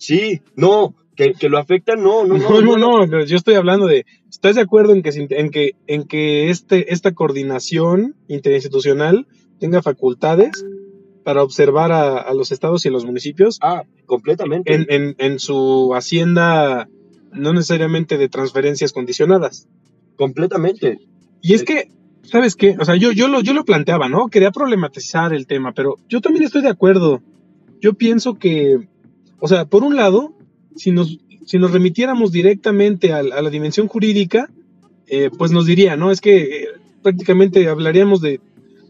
Sí, 0.00 0.40
no, 0.56 0.94
que, 1.14 1.48
lo 1.50 1.58
afecta, 1.58 1.94
no, 1.94 2.24
no, 2.26 2.38
no. 2.38 2.60
No, 2.62 2.76
no, 2.78 3.06
no, 3.06 3.24
yo 3.24 3.36
estoy 3.36 3.54
hablando 3.54 3.86
de, 3.86 4.06
¿estás 4.30 4.56
de 4.56 4.62
acuerdo 4.62 4.94
en 4.94 5.02
que, 5.02 5.10
en 5.30 5.50
que, 5.50 5.72
en 5.86 6.04
que 6.04 6.48
este, 6.48 6.92
esta 6.92 7.12
coordinación 7.12 8.16
interinstitucional 8.26 9.26
tenga 9.58 9.82
facultades 9.82 10.64
para 11.22 11.42
observar 11.42 11.92
a, 11.92 12.32
los 12.32 12.50
estados 12.50 12.84
y 12.84 12.88
a 12.88 12.92
los 12.92 13.04
municipios? 13.04 13.58
Ah, 13.60 13.82
completamente. 14.06 14.74
En, 14.74 14.86
en, 14.88 15.14
en 15.18 15.38
su 15.38 15.94
hacienda, 15.94 16.88
no 17.32 17.52
necesariamente 17.52 18.16
de 18.16 18.30
transferencias 18.30 18.92
condicionadas. 18.92 19.68
Completamente. 20.16 20.98
Y 21.42 21.52
es 21.52 21.62
que, 21.62 21.90
¿sabes 22.22 22.56
qué? 22.56 22.74
O 22.80 22.86
sea, 22.86 22.96
yo, 22.96 23.12
yo, 23.12 23.28
lo, 23.28 23.42
yo 23.42 23.52
lo 23.52 23.66
planteaba, 23.66 24.08
¿no? 24.08 24.28
Quería 24.28 24.50
problematizar 24.50 25.34
el 25.34 25.46
tema, 25.46 25.72
pero 25.74 25.96
yo 26.08 26.22
también 26.22 26.44
estoy 26.44 26.62
de 26.62 26.70
acuerdo. 26.70 27.20
Yo 27.82 27.92
pienso 27.92 28.34
que 28.38 28.88
o 29.40 29.48
sea, 29.48 29.64
por 29.64 29.82
un 29.82 29.96
lado, 29.96 30.32
si 30.76 30.90
nos, 30.92 31.18
si 31.46 31.58
nos 31.58 31.72
remitiéramos 31.72 32.30
directamente 32.32 33.12
a, 33.12 33.22
la 33.22 33.50
dimensión 33.50 33.88
jurídica, 33.88 34.50
eh, 35.06 35.30
pues 35.36 35.50
nos 35.50 35.66
diría, 35.66 35.96
¿no? 35.96 36.10
Es 36.10 36.20
que 36.20 36.36
eh, 36.42 36.68
prácticamente 37.02 37.66
hablaríamos 37.68 38.20
de, 38.20 38.40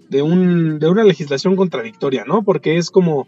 de, 0.08 0.22
un, 0.22 0.78
de, 0.78 0.88
una 0.88 1.04
legislación 1.04 1.56
contradictoria, 1.56 2.24
¿no? 2.26 2.42
Porque 2.42 2.76
es 2.76 2.90
como 2.90 3.26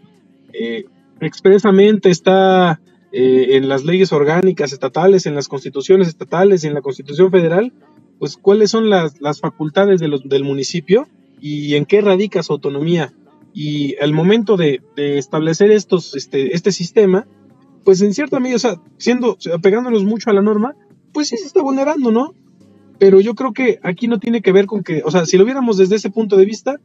eh, 0.53 0.85
expresamente 1.19 2.09
está 2.09 2.79
en 3.15 3.69
las 3.69 3.85
leyes 3.85 4.11
orgánicas 4.11 4.73
estatales, 4.73 5.27
en 5.27 5.35
las 5.35 5.47
constituciones 5.47 6.07
estatales, 6.07 6.63
en 6.63 6.73
la 6.73 6.81
constitución 6.81 7.29
federal, 7.29 7.71
pues 8.17 8.37
cuáles 8.37 8.71
son 8.71 8.89
las, 8.89 9.21
las 9.21 9.39
facultades 9.39 9.99
del 9.99 10.43
municipio 10.43 11.07
y 11.39 11.75
en 11.75 11.85
qué 11.85 12.01
radica 12.01 12.41
su 12.41 12.53
autonomía. 12.53 13.13
Y 13.53 13.95
al 13.97 14.13
momento 14.13 14.57
de, 14.57 14.81
establecer 14.95 15.71
estos, 15.71 16.15
este, 16.15 16.55
este 16.55 16.71
sistema, 16.71 17.27
pues 17.83 18.01
en 18.01 18.13
cierta 18.13 18.39
medida, 18.39 18.55
o 18.55 18.59
sea, 18.59 18.81
siendo, 18.97 19.37
apegándonos 19.53 20.03
mucho 20.03 20.29
a 20.29 20.33
la 20.33 20.41
norma, 20.41 20.75
pues 21.13 21.29
sí 21.29 21.37
se 21.37 21.45
está 21.45 21.61
vulnerando, 21.61 22.11
¿no? 22.11 22.33
Pero 22.97 23.21
yo 23.21 23.35
creo 23.35 23.53
que 23.53 23.79
aquí 23.83 24.07
no 24.07 24.19
tiene 24.19 24.41
que 24.41 24.51
ver 24.51 24.65
con 24.65 24.83
que, 24.83 25.01
o 25.05 25.11
sea, 25.11 25.25
si 25.25 25.37
lo 25.37 25.45
viéramos 25.45 25.77
desde 25.77 25.95
ese 25.95 26.09
punto 26.09 26.37
de 26.37 26.45
vista, 26.45 26.79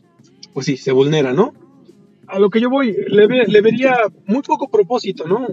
pues 0.53 0.67
sí, 0.67 0.77
se 0.77 0.93
vulnera, 0.93 1.33
¿no? 1.33 1.55
A 2.27 2.39
lo 2.39 2.51
que 2.51 2.61
yo 2.61 2.69
voy, 2.69 2.95
le, 3.09 3.27
le 3.27 3.61
vería 3.61 3.97
muy 4.27 4.43
poco 4.43 4.69
propósito, 4.69 5.27
¿no? 5.27 5.47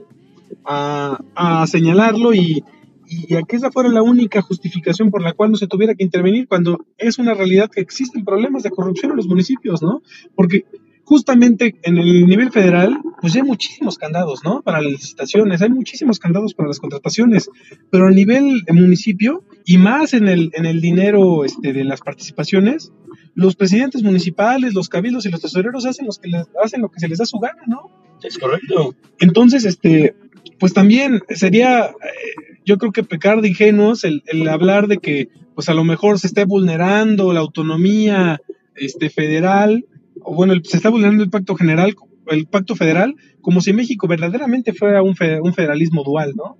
A, 0.65 1.19
a 1.35 1.67
señalarlo 1.67 2.33
y, 2.33 2.63
y 3.07 3.35
a 3.35 3.43
que 3.43 3.55
esa 3.55 3.71
fuera 3.71 3.89
la 3.89 4.01
única 4.01 4.41
justificación 4.41 5.11
por 5.11 5.21
la 5.21 5.33
cual 5.33 5.51
no 5.51 5.57
se 5.57 5.67
tuviera 5.67 5.95
que 5.95 6.03
intervenir 6.03 6.47
cuando 6.47 6.85
es 6.97 7.19
una 7.19 7.33
realidad 7.33 7.69
que 7.69 7.81
existen 7.81 8.25
problemas 8.25 8.63
de 8.63 8.71
corrupción 8.71 9.11
en 9.11 9.17
los 9.17 9.27
municipios, 9.27 9.81
¿no? 9.81 10.01
Porque 10.35 10.65
justamente 11.05 11.75
en 11.83 11.97
el 11.97 12.25
nivel 12.25 12.51
federal, 12.51 12.99
pues 13.21 13.33
ya 13.33 13.41
hay 13.41 13.47
muchísimos 13.47 13.97
candados, 13.97 14.43
¿no? 14.43 14.61
Para 14.63 14.81
las 14.81 14.91
licitaciones, 14.91 15.61
hay 15.61 15.69
muchísimos 15.69 16.19
candados 16.19 16.53
para 16.55 16.67
las 16.67 16.79
contrataciones, 16.79 17.49
pero 17.91 18.07
a 18.07 18.11
nivel 18.11 18.63
municipio 18.71 19.43
y 19.65 19.77
más 19.77 20.13
en 20.13 20.27
el, 20.27 20.49
en 20.53 20.65
el 20.65 20.81
dinero 20.81 21.45
este, 21.45 21.73
de 21.73 21.83
las 21.83 22.01
participaciones, 22.01 22.91
los 23.35 23.55
presidentes 23.55 24.01
municipales, 24.01 24.73
los 24.73 24.89
cabildos 24.89 25.25
y 25.25 25.29
los 25.29 25.41
tesoreros 25.41 25.85
hacen, 25.85 26.07
los 26.07 26.17
que 26.17 26.27
les, 26.27 26.47
hacen 26.63 26.81
lo 26.81 26.89
que 26.89 26.99
se 26.99 27.07
les 27.07 27.19
da 27.19 27.25
su 27.25 27.37
gana, 27.37 27.61
¿no? 27.67 27.91
Es 28.23 28.39
correcto. 28.39 28.95
Entonces, 29.19 29.65
este, 29.65 30.15
pues 30.59 30.73
también 30.73 31.21
sería, 31.29 31.85
eh, 31.85 32.59
yo 32.65 32.79
creo 32.79 32.91
que 32.91 33.03
pecar 33.03 33.41
de 33.41 33.49
ingenuos 33.49 34.03
el, 34.03 34.23
el 34.25 34.47
hablar 34.47 34.87
de 34.87 34.97
que, 34.97 35.29
pues 35.53 35.69
a 35.69 35.73
lo 35.75 35.83
mejor 35.83 36.19
se 36.19 36.27
esté 36.27 36.45
vulnerando 36.45 37.31
la 37.31 37.41
autonomía 37.41 38.41
este, 38.75 39.09
federal 39.09 39.85
bueno, 40.27 40.53
se 40.63 40.77
está 40.77 40.89
vulnerando 40.89 41.23
el 41.23 41.29
pacto 41.29 41.55
general, 41.55 41.95
el 42.27 42.47
pacto 42.47 42.75
federal, 42.75 43.15
como 43.41 43.61
si 43.61 43.73
México 43.73 44.07
verdaderamente 44.07 44.73
fuera 44.73 45.01
un, 45.03 45.15
federalismo 45.15 46.03
dual, 46.03 46.33
¿no? 46.35 46.57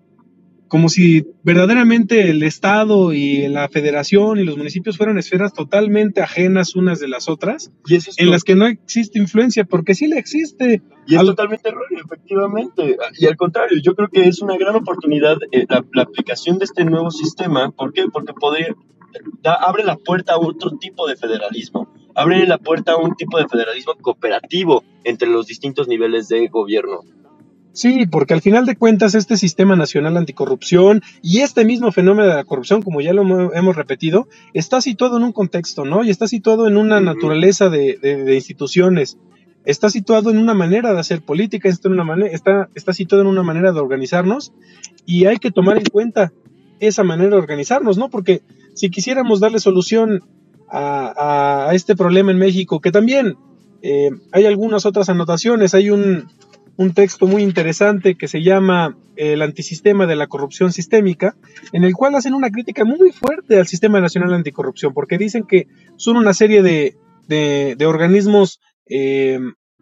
como 0.67 0.89
si 0.89 1.25
verdaderamente 1.43 2.30
el 2.30 2.41
Estado 2.43 3.13
y 3.13 3.47
la 3.47 3.69
Federación 3.69 4.39
y 4.39 4.43
los 4.43 4.58
municipios 4.58 4.97
fueran 4.97 5.17
esferas 5.17 5.54
totalmente 5.54 6.21
ajenas 6.21 6.75
unas 6.75 6.99
de 6.99 7.08
las 7.08 7.30
otras, 7.30 7.71
en 8.17 8.32
las 8.32 8.43
que 8.43 8.56
no 8.56 8.65
existe 8.65 9.19
influencia, 9.19 9.63
porque 9.65 9.93
sí 9.95 10.08
la 10.08 10.17
existe. 10.17 10.82
Y 11.08 11.15
es 11.15 11.21
totalmente 11.21 11.69
erróneo, 11.69 12.04
efectivamente. 12.04 12.97
Y 13.19 13.25
al 13.28 13.38
contrario, 13.38 13.78
yo 13.82 13.95
creo 13.95 14.10
que 14.10 14.28
es 14.28 14.41
una 14.41 14.58
gran 14.58 14.75
oportunidad 14.75 15.38
eh, 15.51 15.65
la, 15.69 16.01
aplicación 16.01 16.58
de 16.58 16.65
este 16.65 16.84
nuevo 16.84 17.12
sistema. 17.12 17.71
¿Por 17.71 17.93
qué? 17.93 18.06
Porque 18.12 18.34
podría, 18.34 18.75
abre 19.43 19.84
la 19.84 19.97
puerta 19.97 20.34
a 20.34 20.39
otro 20.39 20.71
tipo 20.78 21.08
de 21.08 21.15
federalismo. 21.15 21.93
Abre 22.15 22.47
la 22.47 22.58
puerta 22.58 22.93
a 22.93 22.97
un 22.97 23.15
tipo 23.15 23.38
de 23.38 23.47
federalismo 23.47 23.93
cooperativo 24.01 24.84
entre 25.04 25.28
los 25.28 25.47
distintos 25.47 25.88
niveles 25.88 26.30
de 26.30 26.47
gobierno. 26.47 27.01
Sí, 27.75 28.06
porque 28.10 28.34
al 28.34 28.41
final 28.41 28.65
de 28.65 28.78
cuentas 28.78 29.15
este 29.15 29.36
sistema 29.36 29.75
nacional 29.75 30.15
anticorrupción 30.15 31.01
y 31.21 31.41
este 31.41 31.65
mismo 31.65 31.91
fenómeno 31.91 32.30
de 32.30 32.36
la 32.36 32.45
corrupción, 32.45 32.82
como 32.82 33.01
ya 33.01 33.12
lo 33.12 33.54
hemos 33.54 33.75
repetido, 33.75 34.30
está 34.54 34.80
situado 34.80 35.17
en 35.17 35.23
un 35.23 35.34
contexto, 35.34 35.84
¿no? 35.84 36.06
Y 36.06 36.10
está 36.10 36.25
situado 36.25 36.69
en 36.69 36.78
una 36.78 37.01
naturaleza 37.01 37.69
de, 37.69 37.99
instituciones, 38.34 39.17
está 39.65 39.89
situado 39.89 40.30
en 40.30 40.38
una 40.38 40.54
manera 40.54 40.93
de 40.93 41.01
hacer 41.01 41.21
política, 41.21 41.67
está, 41.67 41.89
en 41.89 41.99
una 41.99 42.28
está 42.28 42.93
situado 42.93 43.23
en 43.23 43.28
una 43.28 43.43
manera 43.43 43.73
de 43.73 43.80
organizarnos 43.82 44.54
y 45.06 45.25
hay 45.25 45.36
que 45.36 45.51
tomar 45.51 45.78
en 45.78 45.84
cuenta 45.84 46.32
esa 46.80 47.04
manera 47.04 47.32
de 47.32 47.36
organizarnos, 47.36 47.97
¿no? 47.97 48.10
Porque 48.10 48.41
si 48.73 48.89
quisiéramos 48.89 49.41
darle 49.41 49.60
solución 49.60 50.23
a, 50.69 51.69
este 51.73 51.95
problema 51.95 52.32
en 52.32 52.38
México, 52.38 52.80
que 52.82 52.91
también 52.91 53.38
eh, 53.82 54.10
hay 54.32 54.45
algunas 54.45 54.86
otras 54.86 55.10
anotaciones, 55.10 55.73
hay 55.73 55.89
un 55.89 56.28
un 56.78 56.93
texto 56.93 57.28
muy 57.28 57.41
interesante 57.41 58.15
que 58.15 58.28
se 58.28 58.43
llama 58.43 58.97
El 59.15 59.41
antisistema 59.41 60.06
de 60.08 60.15
la 60.15 60.28
corrupción 60.28 60.73
sistémica, 60.73 61.36
en 61.71 61.84
el 61.84 61.93
cual 61.93 62.15
hacen 62.15 62.34
una 62.34 62.49
crítica 62.49 62.84
muy 62.84 63.12
fuerte 63.12 63.58
al 63.58 63.67
Sistema 63.67 64.01
Nacional 64.01 64.34
Anticorrupción, 64.34 64.93
porque 64.93 65.17
dicen 65.17 65.43
que 65.43 65.67
son 65.95 66.17
una 66.17 66.34
serie 66.34 66.62
de, 66.62 66.95
de, 67.28 67.86
organismos 67.86 68.60
eh, 68.88 69.39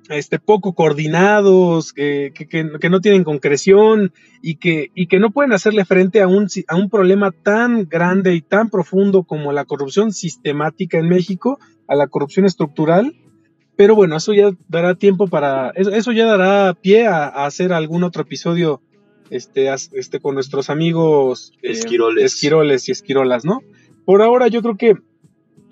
este, 0.09 0.39
poco 0.39 0.73
coordinados, 0.73 1.93
que, 1.93 2.31
que, 2.33 2.89
no 2.89 3.01
tienen 3.01 3.23
concreción 3.23 4.11
y 4.41 4.55
que, 4.55 4.91
y 4.95 5.07
que 5.07 5.19
no 5.19 5.31
pueden 5.31 5.53
hacerle 5.53 5.85
frente 5.85 6.21
a 6.21 6.27
un, 6.27 6.47
a 6.67 6.75
un 6.75 6.89
problema 6.89 7.31
tan 7.31 7.87
grande 7.87 8.35
y 8.35 8.41
tan 8.41 8.69
profundo 8.69 9.23
como 9.23 9.53
la 9.53 9.65
corrupción 9.65 10.11
sistemática 10.11 10.97
en 10.97 11.07
México, 11.07 11.59
a 11.87 11.95
la 11.95 12.07
corrupción 12.07 12.45
estructural, 12.45 13.13
pero 13.75 13.95
bueno, 13.95 14.15
eso 14.17 14.33
ya 14.33 14.51
dará 14.67 14.95
tiempo 14.95 15.27
para. 15.27 15.71
Eso, 15.75 16.11
ya 16.11 16.25
dará 16.25 16.73
pie 16.73 17.07
a, 17.07 17.27
hacer 17.27 17.73
algún 17.73 18.03
otro 18.03 18.21
episodio 18.21 18.81
este, 19.29 19.73
este, 19.93 20.19
con 20.19 20.35
nuestros 20.35 20.69
amigos 20.69 21.53
eh, 21.63 21.71
esquiroles. 21.71 22.23
esquiroles 22.23 22.87
y 22.87 22.91
esquirolas, 22.91 23.45
¿no? 23.45 23.61
Por 24.05 24.21
ahora 24.21 24.47
yo 24.47 24.61
creo 24.61 24.77
que. 24.77 24.95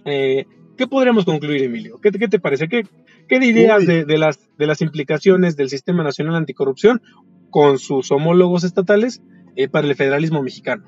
Eh, 0.05 0.45
¿Qué 0.77 0.87
podríamos 0.87 1.25
concluir, 1.25 1.61
Emilio? 1.61 1.99
¿Qué, 2.01 2.11
qué 2.11 2.27
te 2.27 2.39
parece? 2.39 2.67
¿Qué, 2.67 2.87
qué 3.31 3.39
dirías 3.39 3.87
de, 3.87 4.03
de, 4.03 4.17
las, 4.17 4.39
de 4.57 4.67
las 4.67 4.81
implicaciones 4.81 5.55
del 5.55 5.69
Sistema 5.69 6.03
Nacional 6.03 6.35
Anticorrupción 6.35 7.01
con 7.49 7.79
sus 7.79 8.11
homólogos 8.11 8.65
estatales 8.65 9.21
eh, 9.55 9.69
para 9.69 9.87
el 9.87 9.95
federalismo 9.95 10.43
mexicano? 10.43 10.83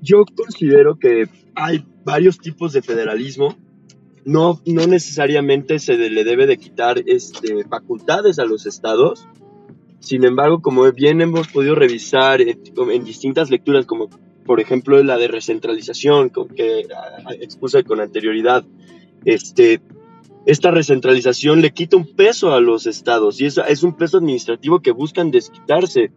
Yo 0.00 0.24
considero 0.24 0.98
que 0.98 1.28
hay 1.54 1.84
varios 2.02 2.38
tipos 2.38 2.72
de 2.72 2.80
federalismo 2.80 3.56
no, 4.24 4.62
no 4.64 4.86
necesariamente 4.86 5.78
se 5.80 5.98
le 5.98 6.24
debe 6.24 6.46
de 6.46 6.56
quitar 6.56 7.02
este, 7.04 7.62
facultades 7.64 8.38
a 8.38 8.46
los 8.46 8.64
estados. 8.64 9.28
Sin 10.00 10.24
embargo, 10.24 10.62
como 10.62 10.90
bien 10.92 11.20
hemos 11.20 11.48
podido 11.48 11.74
revisar 11.74 12.40
en, 12.40 13.04
distintas 13.04 13.50
lecturas, 13.50 13.84
como 13.84 14.08
por 14.46 14.60
ejemplo 14.60 15.02
la 15.02 15.18
de 15.18 15.28
recentralización 15.28 16.30
que 16.30 16.86
expuse 17.40 17.84
con 17.84 18.00
anterioridad, 18.00 18.64
este, 19.26 19.80
esta 20.46 20.70
recentralización 20.70 21.60
le 21.60 21.72
quita 21.72 21.96
un 21.96 22.06
peso 22.06 22.54
a 22.54 22.60
los 22.60 22.86
estados 22.86 23.40
y 23.40 23.46
es, 23.46 23.58
es 23.58 23.82
un 23.82 23.94
peso 23.94 24.18
administrativo 24.18 24.80
que 24.80 24.92
buscan 24.92 25.32
desquitarse. 25.32 26.12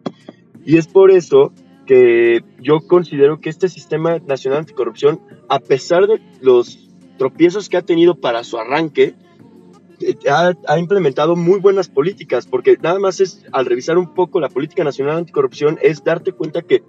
Y 0.64 0.76
es 0.76 0.86
por 0.86 1.10
eso 1.10 1.52
que 1.84 2.44
yo 2.60 2.80
considero 2.86 3.40
que 3.40 3.50
este 3.50 3.68
sistema 3.68 4.18
nacional 4.20 4.60
anticorrupción, 4.60 5.20
a 5.48 5.58
pesar 5.58 6.06
de 6.06 6.20
los 6.40 6.88
tropiezos 7.18 7.68
que 7.68 7.76
ha 7.76 7.82
tenido 7.82 8.14
para 8.14 8.44
su 8.44 8.56
arranque, 8.56 9.16
eh, 10.00 10.14
ha, 10.30 10.78
implementado 10.78 11.34
muy 11.34 11.58
buenas 11.58 11.88
políticas, 11.88 12.46
porque 12.46 12.78
nada 12.80 13.00
más 13.00 13.20
es, 13.20 13.44
al 13.50 13.66
revisar 13.66 13.98
un 13.98 14.14
poco 14.14 14.38
la 14.38 14.48
política 14.48 14.84
nacional 14.84 15.16
anticorrupción, 15.16 15.78
es 15.82 16.04
darte 16.04 16.30
cuenta 16.30 16.62
que 16.62 16.84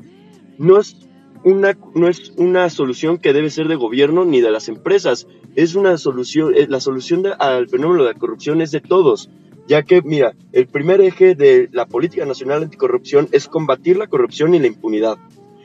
no 0.59 0.79
es 0.79 0.95
una, 1.43 1.77
no 1.95 2.07
es 2.07 2.33
una 2.37 2.69
solución 2.69 3.17
que 3.17 3.33
debe 3.33 3.49
ser 3.49 3.67
de 3.67 3.75
gobierno 3.75 4.25
ni 4.25 4.41
de 4.41 4.51
las 4.51 4.69
empresas, 4.69 5.27
es 5.55 5.75
una 5.75 5.97
solución, 5.97 6.53
eh, 6.55 6.67
la 6.69 6.79
solución 6.79 7.23
al 7.39 7.67
fenómeno 7.67 8.03
de 8.03 8.13
la 8.13 8.19
corrupción 8.19 8.61
es 8.61 8.71
de 8.71 8.81
todos, 8.81 9.29
ya 9.67 9.83
que, 9.83 10.01
mira, 10.01 10.33
el 10.51 10.67
primer 10.67 11.01
eje 11.01 11.35
de 11.35 11.69
la 11.71 11.85
política 11.85 12.25
nacional 12.25 12.63
anticorrupción 12.63 13.27
es 13.31 13.47
combatir 13.47 13.97
la 13.97 14.07
corrupción 14.07 14.53
y 14.55 14.59
la 14.59 14.67
impunidad. 14.67 15.17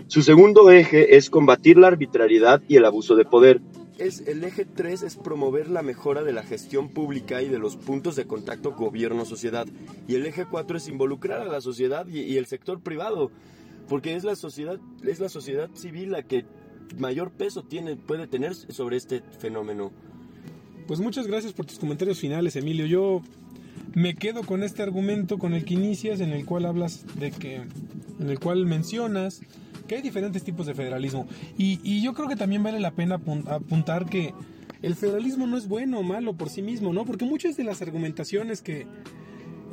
Su 0.09 0.23
segundo 0.23 0.71
eje 0.71 1.17
es 1.17 1.31
combatir 1.31 1.79
la 1.79 1.89
arbitrariedad 1.89 2.63
y 2.69 2.77
el 2.77 2.85
abuso 2.85 3.17
de 3.17 3.25
poder 3.25 3.61
es, 3.99 4.21
el 4.27 4.45
eje 4.45 4.65
3 4.65 5.03
es 5.03 5.17
promover 5.17 5.71
la 5.71 5.83
mejora 5.83 6.23
de 6.23 6.33
la 6.33 6.43
gestión 6.43 6.91
pública 6.91 7.41
y 7.43 7.49
de 7.49 7.59
los 7.59 7.77
puntos 7.77 8.15
de 8.17 8.27
contacto 8.27 8.73
gobierno-sociedad. 8.73 9.67
Y 10.07 10.17
el 10.17 10.27
eje 10.27 10.45
4 10.45 10.77
es 10.77 10.89
involucrar 10.89 11.41
a 11.41 11.47
la 11.47 11.61
sociedad 11.61 12.07
y, 12.07 12.37
el 12.37 12.47
sector 12.47 12.81
privado, 12.81 13.31
porque 13.89 14.15
es 14.15 14.25
la 14.25 14.37
sociedad, 14.37 14.79
es 15.05 15.21
la 15.21 15.29
sociedad 15.29 15.71
civil 15.75 16.13
la 16.13 16.23
que 16.23 16.45
mayor 16.99 17.33
peso 17.33 17.63
tiene, 17.63 17.97
puede 17.97 18.27
tener 18.27 18.55
sobre 18.55 18.97
este 18.97 19.23
fenómeno. 19.39 19.93
Pues 20.87 21.01
muchas 21.01 21.27
gracias 21.27 21.53
por 21.53 21.67
tus 21.67 21.79
comentarios 21.79 22.21
finales, 22.21 22.55
Emilio. 22.57 22.87
Yo 22.87 23.23
me 23.95 24.15
quedo 24.15 24.43
con 24.43 24.63
este 24.63 24.83
argumento 24.83 25.39
con 25.39 25.55
el 25.55 25.65
que 25.65 25.75
inicias, 25.75 26.21
en 26.21 26.31
el 26.31 26.45
cual 26.45 26.67
hablas 26.67 27.05
de 27.19 27.33
que, 27.33 27.57
en 27.57 28.31
el 28.31 28.39
cual 28.39 28.67
mencionas 28.67 29.41
que 29.87 29.97
hay 29.97 30.03
diferentes 30.03 30.45
tipos 30.45 30.67
de 30.67 30.75
federalismo. 30.75 31.27
Y, 31.57 32.03
yo 32.03 32.13
creo 32.15 32.29
que 32.29 32.37
también 32.37 32.63
vale 32.63 32.81
la 32.81 32.93
pena 32.93 33.17
apuntar 33.17 34.07
que 34.07 34.35
el 34.83 34.95
federalismo 34.95 35.47
no 35.47 35.57
es 35.57 35.69
bueno 35.69 36.01
o 36.01 36.03
malo 36.03 36.35
por 36.35 36.51
sí 36.51 36.63
mismo, 36.63 36.93
¿no? 36.93 37.05
Porque 37.05 37.25
muchas 37.25 37.57
de 37.57 37.65
las 37.65 37.83
argumentaciones 37.83 38.63
que, 38.63 38.87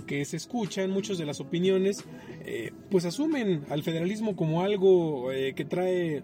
que 0.05 0.23
se 0.25 0.37
escuchan, 0.37 0.89
muchas 0.91 1.17
de 1.17 1.25
las 1.25 1.39
opiniones, 1.39 2.03
eh, 2.45 2.71
pues 2.89 3.05
asumen 3.05 3.63
al 3.69 3.83
federalismo 3.83 4.35
como 4.35 4.61
algo 4.61 5.31
eh, 5.31 5.53
que 5.55 5.65
trae, 5.65 6.23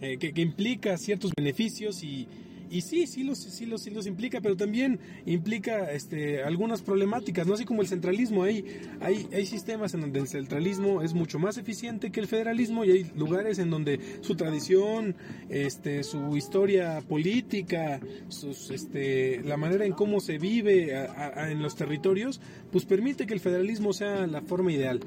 eh, 0.00 0.18
que, 0.18 0.32
que, 0.32 0.40
implica 0.40 0.96
ciertos 0.96 1.32
beneficios 1.36 2.02
y, 2.02 2.28
y 2.70 2.82
sí, 2.82 3.06
sí 3.06 3.24
los, 3.24 3.38
sí 3.38 3.66
los, 3.66 3.82
sí 3.82 3.90
los 3.90 4.06
implica, 4.06 4.40
pero 4.40 4.56
también 4.56 4.98
implica 5.26 5.90
este, 5.92 6.42
algunas 6.42 6.82
problemáticas, 6.82 7.46
¿no? 7.46 7.54
Así 7.54 7.64
como 7.64 7.82
el 7.82 7.88
centralismo, 7.88 8.42
hay, 8.42 8.64
hay, 9.00 9.28
hay 9.32 9.46
sistemas 9.46 9.94
en 9.94 10.02
donde 10.02 10.20
el 10.20 10.28
centralismo 10.28 11.02
es 11.02 11.14
mucho 11.14 11.38
más 11.38 11.58
eficiente 11.58 12.10
que 12.10 12.20
el 12.20 12.26
federalismo 12.26 12.84
y 12.84 12.90
hay 12.90 13.12
lugares 13.16 13.58
en 13.58 13.70
donde 13.70 14.00
su 14.20 14.36
tradición, 14.36 15.16
este, 15.48 16.02
su 16.02 16.36
historia 16.36 17.00
política, 17.00 18.00
sus, 18.28 18.70
este, 18.70 19.42
la 19.42 19.56
manera 19.56 19.84
en 19.84 19.92
cómo 19.92 20.20
se 20.20 20.38
vive 20.38 20.94
en 21.36 21.62
los 21.62 21.76
territorios, 21.76 22.40
pues 22.70 22.84
permite 22.84 23.26
que 23.26 23.34
el 23.34 23.40
federalismo 23.40 23.92
sea 23.92 24.26
la 24.26 24.42
forma 24.42 24.72
ideal. 24.72 25.00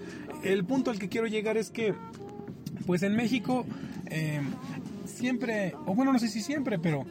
El 0.44 0.66
punto 0.66 0.92
al 0.92 1.00
que 1.00 1.10
quiero 1.10 1.28
llegar 1.28 1.58
es 1.58 1.70
que, 1.70 1.94
pues 2.86 3.04
en 3.04 3.16
México, 3.16 3.66
eh, 4.10 4.42
siempre, 5.06 5.74
o 5.86 5.94
bueno, 5.94 6.12
no 6.12 6.20
sé 6.20 6.28
si 6.28 6.42
siempre, 6.42 6.80
pero 6.80 7.06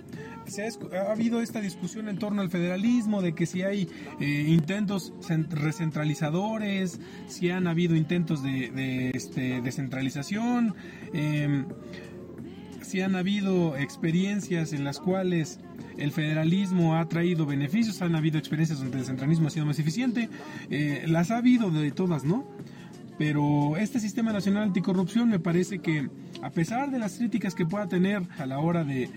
se 0.47 0.63
ha, 0.65 1.13
habido 1.13 1.41
esta 1.41 1.61
discusión 1.61 2.09
en 2.09 2.19
torno 2.19 2.43
al 2.43 2.51
federalismo, 2.51 3.23
de 3.23 3.35
que 3.35 3.47
si 3.47 3.63
hay 3.63 3.89
eh, 4.21 4.45
intentos 4.49 5.13
recentralizadores, 5.51 7.01
si 7.29 7.51
han 7.51 7.67
habido 7.67 7.95
intentos 7.97 8.43
de, 8.43 9.11
este, 9.15 9.61
descentralización, 9.61 10.75
em, 11.13 11.67
si 12.83 13.01
han 13.01 13.15
habido 13.15 13.77
experiencias 13.77 14.73
en 14.73 14.85
las 14.85 14.99
cuales 14.99 15.61
el 15.97 16.13
federalismo 16.13 16.97
ha 16.97 17.09
traído 17.09 17.47
beneficios, 17.47 18.03
han 18.03 18.17
habido 18.17 18.39
experiencias 18.39 18.81
donde 18.81 18.99
el 18.99 19.05
centralismo 19.05 19.49
ha 19.49 19.51
sido 19.51 19.67
más 19.67 19.79
eficiente, 19.79 20.29
eh, 20.71 21.05
las 21.07 21.31
ha 21.31 21.37
habido 21.37 21.71
de 21.71 21.91
todas, 21.93 22.25
¿no? 22.25 22.47
Pero 23.21 23.77
este 23.77 24.01
Sistema 24.01 24.33
Nacional 24.33 24.63
Anticorrupción 24.63 25.29
me 25.29 25.39
parece 25.39 25.81
que, 25.81 26.09
a 26.41 26.49
pesar 26.53 26.91
de 26.91 26.99
las 26.99 27.19
críticas 27.19 27.55
que 27.55 27.67
pueda 27.67 27.87
tener 27.87 28.23
a 28.39 28.47
la 28.47 28.61
hora 28.61 28.83
de, 28.83 29.11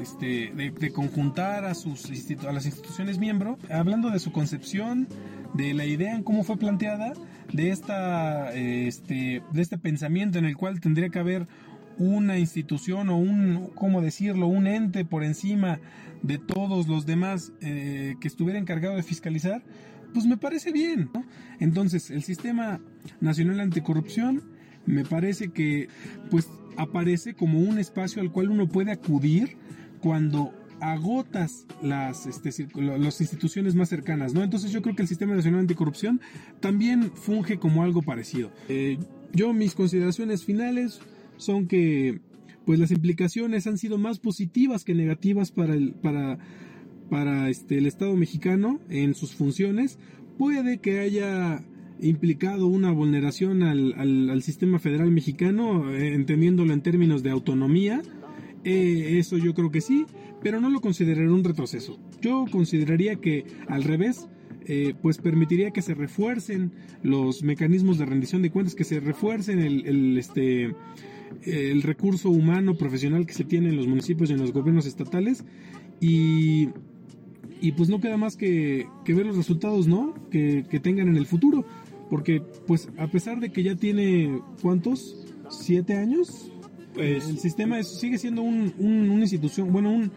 este, 0.00 0.50
de, 0.54 0.92
conjuntar 0.94 1.66
a, 1.66 1.74
sus 1.74 2.06
a 2.06 2.52
las 2.52 2.64
instituciones 2.64 3.18
miembros, 3.18 3.58
hablando 3.70 4.08
de 4.08 4.18
su 4.18 4.32
concepción, 4.32 5.08
de 5.52 5.74
la 5.74 5.84
idea 5.84 6.14
en 6.14 6.22
cómo 6.22 6.42
fue 6.42 6.56
planteada, 6.56 7.12
de, 7.52 7.68
esta, 7.68 8.50
este, 8.54 9.42
de 9.52 9.60
este 9.60 9.76
pensamiento 9.76 10.38
en 10.38 10.46
el 10.46 10.56
cual 10.56 10.80
tendría 10.80 11.10
que 11.10 11.18
haber 11.18 11.48
una 11.98 12.38
institución 12.38 13.10
o 13.10 13.18
un, 13.18 13.72
¿cómo 13.74 14.00
decirlo?, 14.00 14.46
un 14.46 14.66
ente 14.66 15.04
por 15.04 15.22
encima 15.22 15.80
de 16.22 16.38
todos 16.38 16.88
los 16.88 17.04
demás 17.04 17.52
eh, 17.60 18.14
que 18.22 18.28
estuviera 18.28 18.58
encargado 18.58 18.96
de 18.96 19.02
fiscalizar, 19.02 19.62
pues 20.12 20.26
me 20.26 20.36
parece 20.36 20.72
bien. 20.72 21.10
Entonces, 21.60 22.10
el 22.10 22.22
Sistema 22.22 22.80
Nacional 23.20 23.60
Anticorrupción 23.60 24.42
me 24.86 25.04
parece 25.04 25.48
que 25.48 25.88
pues 26.30 26.48
aparece 26.76 27.34
como 27.34 27.60
un 27.60 27.78
espacio 27.78 28.22
al 28.22 28.32
cual 28.32 28.50
uno 28.50 28.68
puede 28.68 28.92
acudir 28.92 29.56
cuando 30.00 30.52
agotas 30.80 31.66
las, 31.80 32.26
este, 32.26 32.48
instituciones 32.48 33.76
más 33.76 33.88
cercanas, 33.88 34.34
¿no? 34.34 34.42
Entonces 34.42 34.72
yo 34.72 34.82
creo 34.82 34.96
que 34.96 35.02
el 35.02 35.08
Sistema 35.08 35.34
Nacional 35.34 35.60
Anticorrupción 35.60 36.20
también 36.58 37.12
funge 37.12 37.58
como 37.58 37.84
algo 37.84 38.02
parecido. 38.02 38.50
Eh, 38.68 38.98
yo 39.32 39.52
mis 39.52 39.74
consideraciones 39.74 40.44
finales 40.44 41.00
son 41.36 41.68
que 41.68 42.20
pues 42.66 42.78
las 42.80 42.90
implicaciones 42.90 43.66
han 43.66 43.78
sido 43.78 43.96
más 43.98 44.18
positivas 44.18 44.84
que 44.84 44.94
negativas 44.94 45.52
para 45.52 45.74
el, 45.74 45.94
para, 45.94 46.38
para 47.10 47.50
este, 47.50 47.78
el 47.78 47.86
Estado 47.86 48.14
mexicano 48.16 48.80
en 48.88 49.14
sus 49.14 49.34
funciones. 49.34 49.98
Puede 50.38 50.78
que 50.78 51.00
haya 51.00 51.62
implicado 52.00 52.66
una 52.66 52.90
vulneración 52.90 53.62
al, 53.62 53.94
al, 53.94 54.42
sistema 54.42 54.78
federal 54.78 55.10
mexicano, 55.10 55.92
eh, 55.92 56.14
entendiéndolo 56.14 56.72
en 56.72 56.82
términos 56.82 57.22
de 57.22 57.30
autonomía. 57.30 58.02
Eh, 58.64 59.18
eso 59.18 59.38
yo 59.38 59.54
creo 59.54 59.70
que 59.70 59.80
sí, 59.80 60.04
pero 60.42 60.60
no 60.60 60.68
lo 60.68 60.80
consideraría 60.80 61.32
un 61.32 61.44
retroceso. 61.44 61.98
Yo 62.20 62.46
consideraría 62.50 63.16
que 63.16 63.46
al 63.68 63.84
revés, 63.84 64.28
eh, 64.66 64.94
pues 65.00 65.18
permitiría 65.18 65.70
que 65.70 65.82
se 65.82 65.94
refuercen 65.94 66.72
los 67.02 67.44
mecanismos 67.44 67.98
de 67.98 68.06
rendición 68.06 68.42
de 68.42 68.50
cuentas, 68.50 68.74
que 68.74 68.84
se 68.84 68.98
refuercen 68.98 69.60
el, 69.60 69.86
el, 69.86 70.18
este, 70.18 70.74
el 71.44 71.82
recurso 71.82 72.30
humano 72.30 72.76
profesional 72.76 73.26
que 73.26 73.34
se 73.34 73.44
tiene 73.44 73.68
en 73.68 73.76
los 73.76 73.86
municipios 73.86 74.30
y 74.30 74.32
en 74.32 74.40
los 74.40 74.52
gobiernos 74.52 74.86
estatales 74.86 75.44
y, 76.00 76.68
y 77.62 77.72
pues 77.72 77.88
no 77.88 78.00
queda 78.00 78.16
más 78.16 78.36
que, 78.36 78.88
que 79.04 79.14
ver 79.14 79.24
los 79.24 79.36
resultados, 79.36 79.86
¿no? 79.86 80.14
Que, 80.30 80.66
que 80.68 80.80
tengan 80.80 81.08
en 81.08 81.16
el 81.16 81.26
futuro. 81.26 81.64
Porque, 82.10 82.42
pues, 82.66 82.90
a 82.98 83.06
pesar 83.06 83.38
de 83.38 83.52
que 83.52 83.62
ya 83.62 83.76
tiene, 83.76 84.42
¿cuántos? 84.60 85.24
¿Siete 85.48 85.96
años? 85.96 86.52
Pues, 86.92 87.28
el 87.28 87.38
sistema 87.38 87.80
sigue 87.84 88.18
siendo 88.18 88.42
un, 88.42 88.74
una 88.78 89.20
institución, 89.20 89.72
bueno, 89.72 89.92
un, 89.92 90.10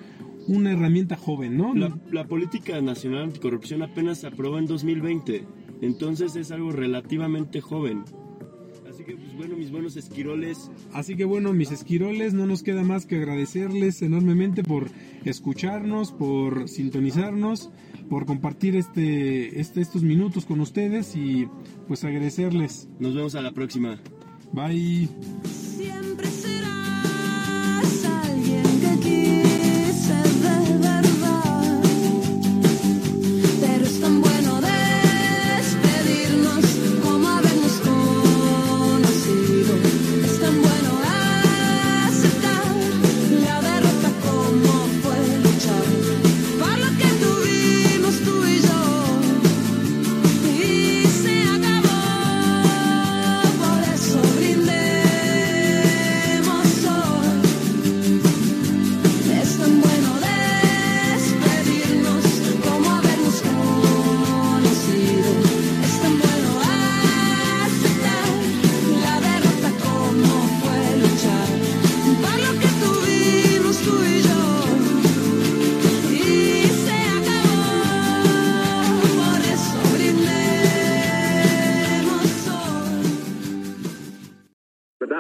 una 0.47 0.71
herramienta 0.71 1.15
joven, 1.15 1.55
¿no? 1.55 1.75
La, 1.75 1.95
la, 2.11 2.25
política 2.25 2.81
nacional 2.81 3.25
anticorrupción 3.25 3.83
apenas 3.83 4.19
se 4.19 4.27
aprobó 4.27 4.57
en 4.57 4.65
2020, 4.65 5.45
entonces 5.81 6.35
es 6.35 6.51
algo 6.51 6.71
relativamente 6.71 7.61
joven. 7.61 8.03
Así 9.05 9.13
que, 9.13 9.17
pues 9.17 9.35
bueno, 9.35 9.55
mis 9.55 9.71
buenos 9.71 9.97
esquiroles. 9.97 10.71
Así 10.93 11.15
que 11.15 11.25
bueno, 11.25 11.53
mis 11.53 11.71
esquiroles, 11.71 12.33
no 12.33 12.47
nos 12.47 12.63
queda 12.63 12.83
más 12.83 13.05
que 13.05 13.17
agradecerles 13.17 14.01
enormemente 14.01 14.63
por 14.63 14.89
escucharnos, 15.25 16.11
por 16.11 16.67
sintonizarnos 16.67 17.69
por 18.09 18.25
compartir 18.25 18.75
este, 18.75 19.59
este, 19.59 19.81
estos 19.81 20.03
minutos 20.03 20.45
con 20.45 20.59
ustedes 20.59 21.15
y 21.15 21.47
pues 21.87 22.03
agradecerles. 22.03 22.87
Nos 22.99 23.15
vemos 23.15 23.35
a 23.35 23.41
la 23.41 23.51
próxima. 23.51 23.99
Bye. 24.53 25.09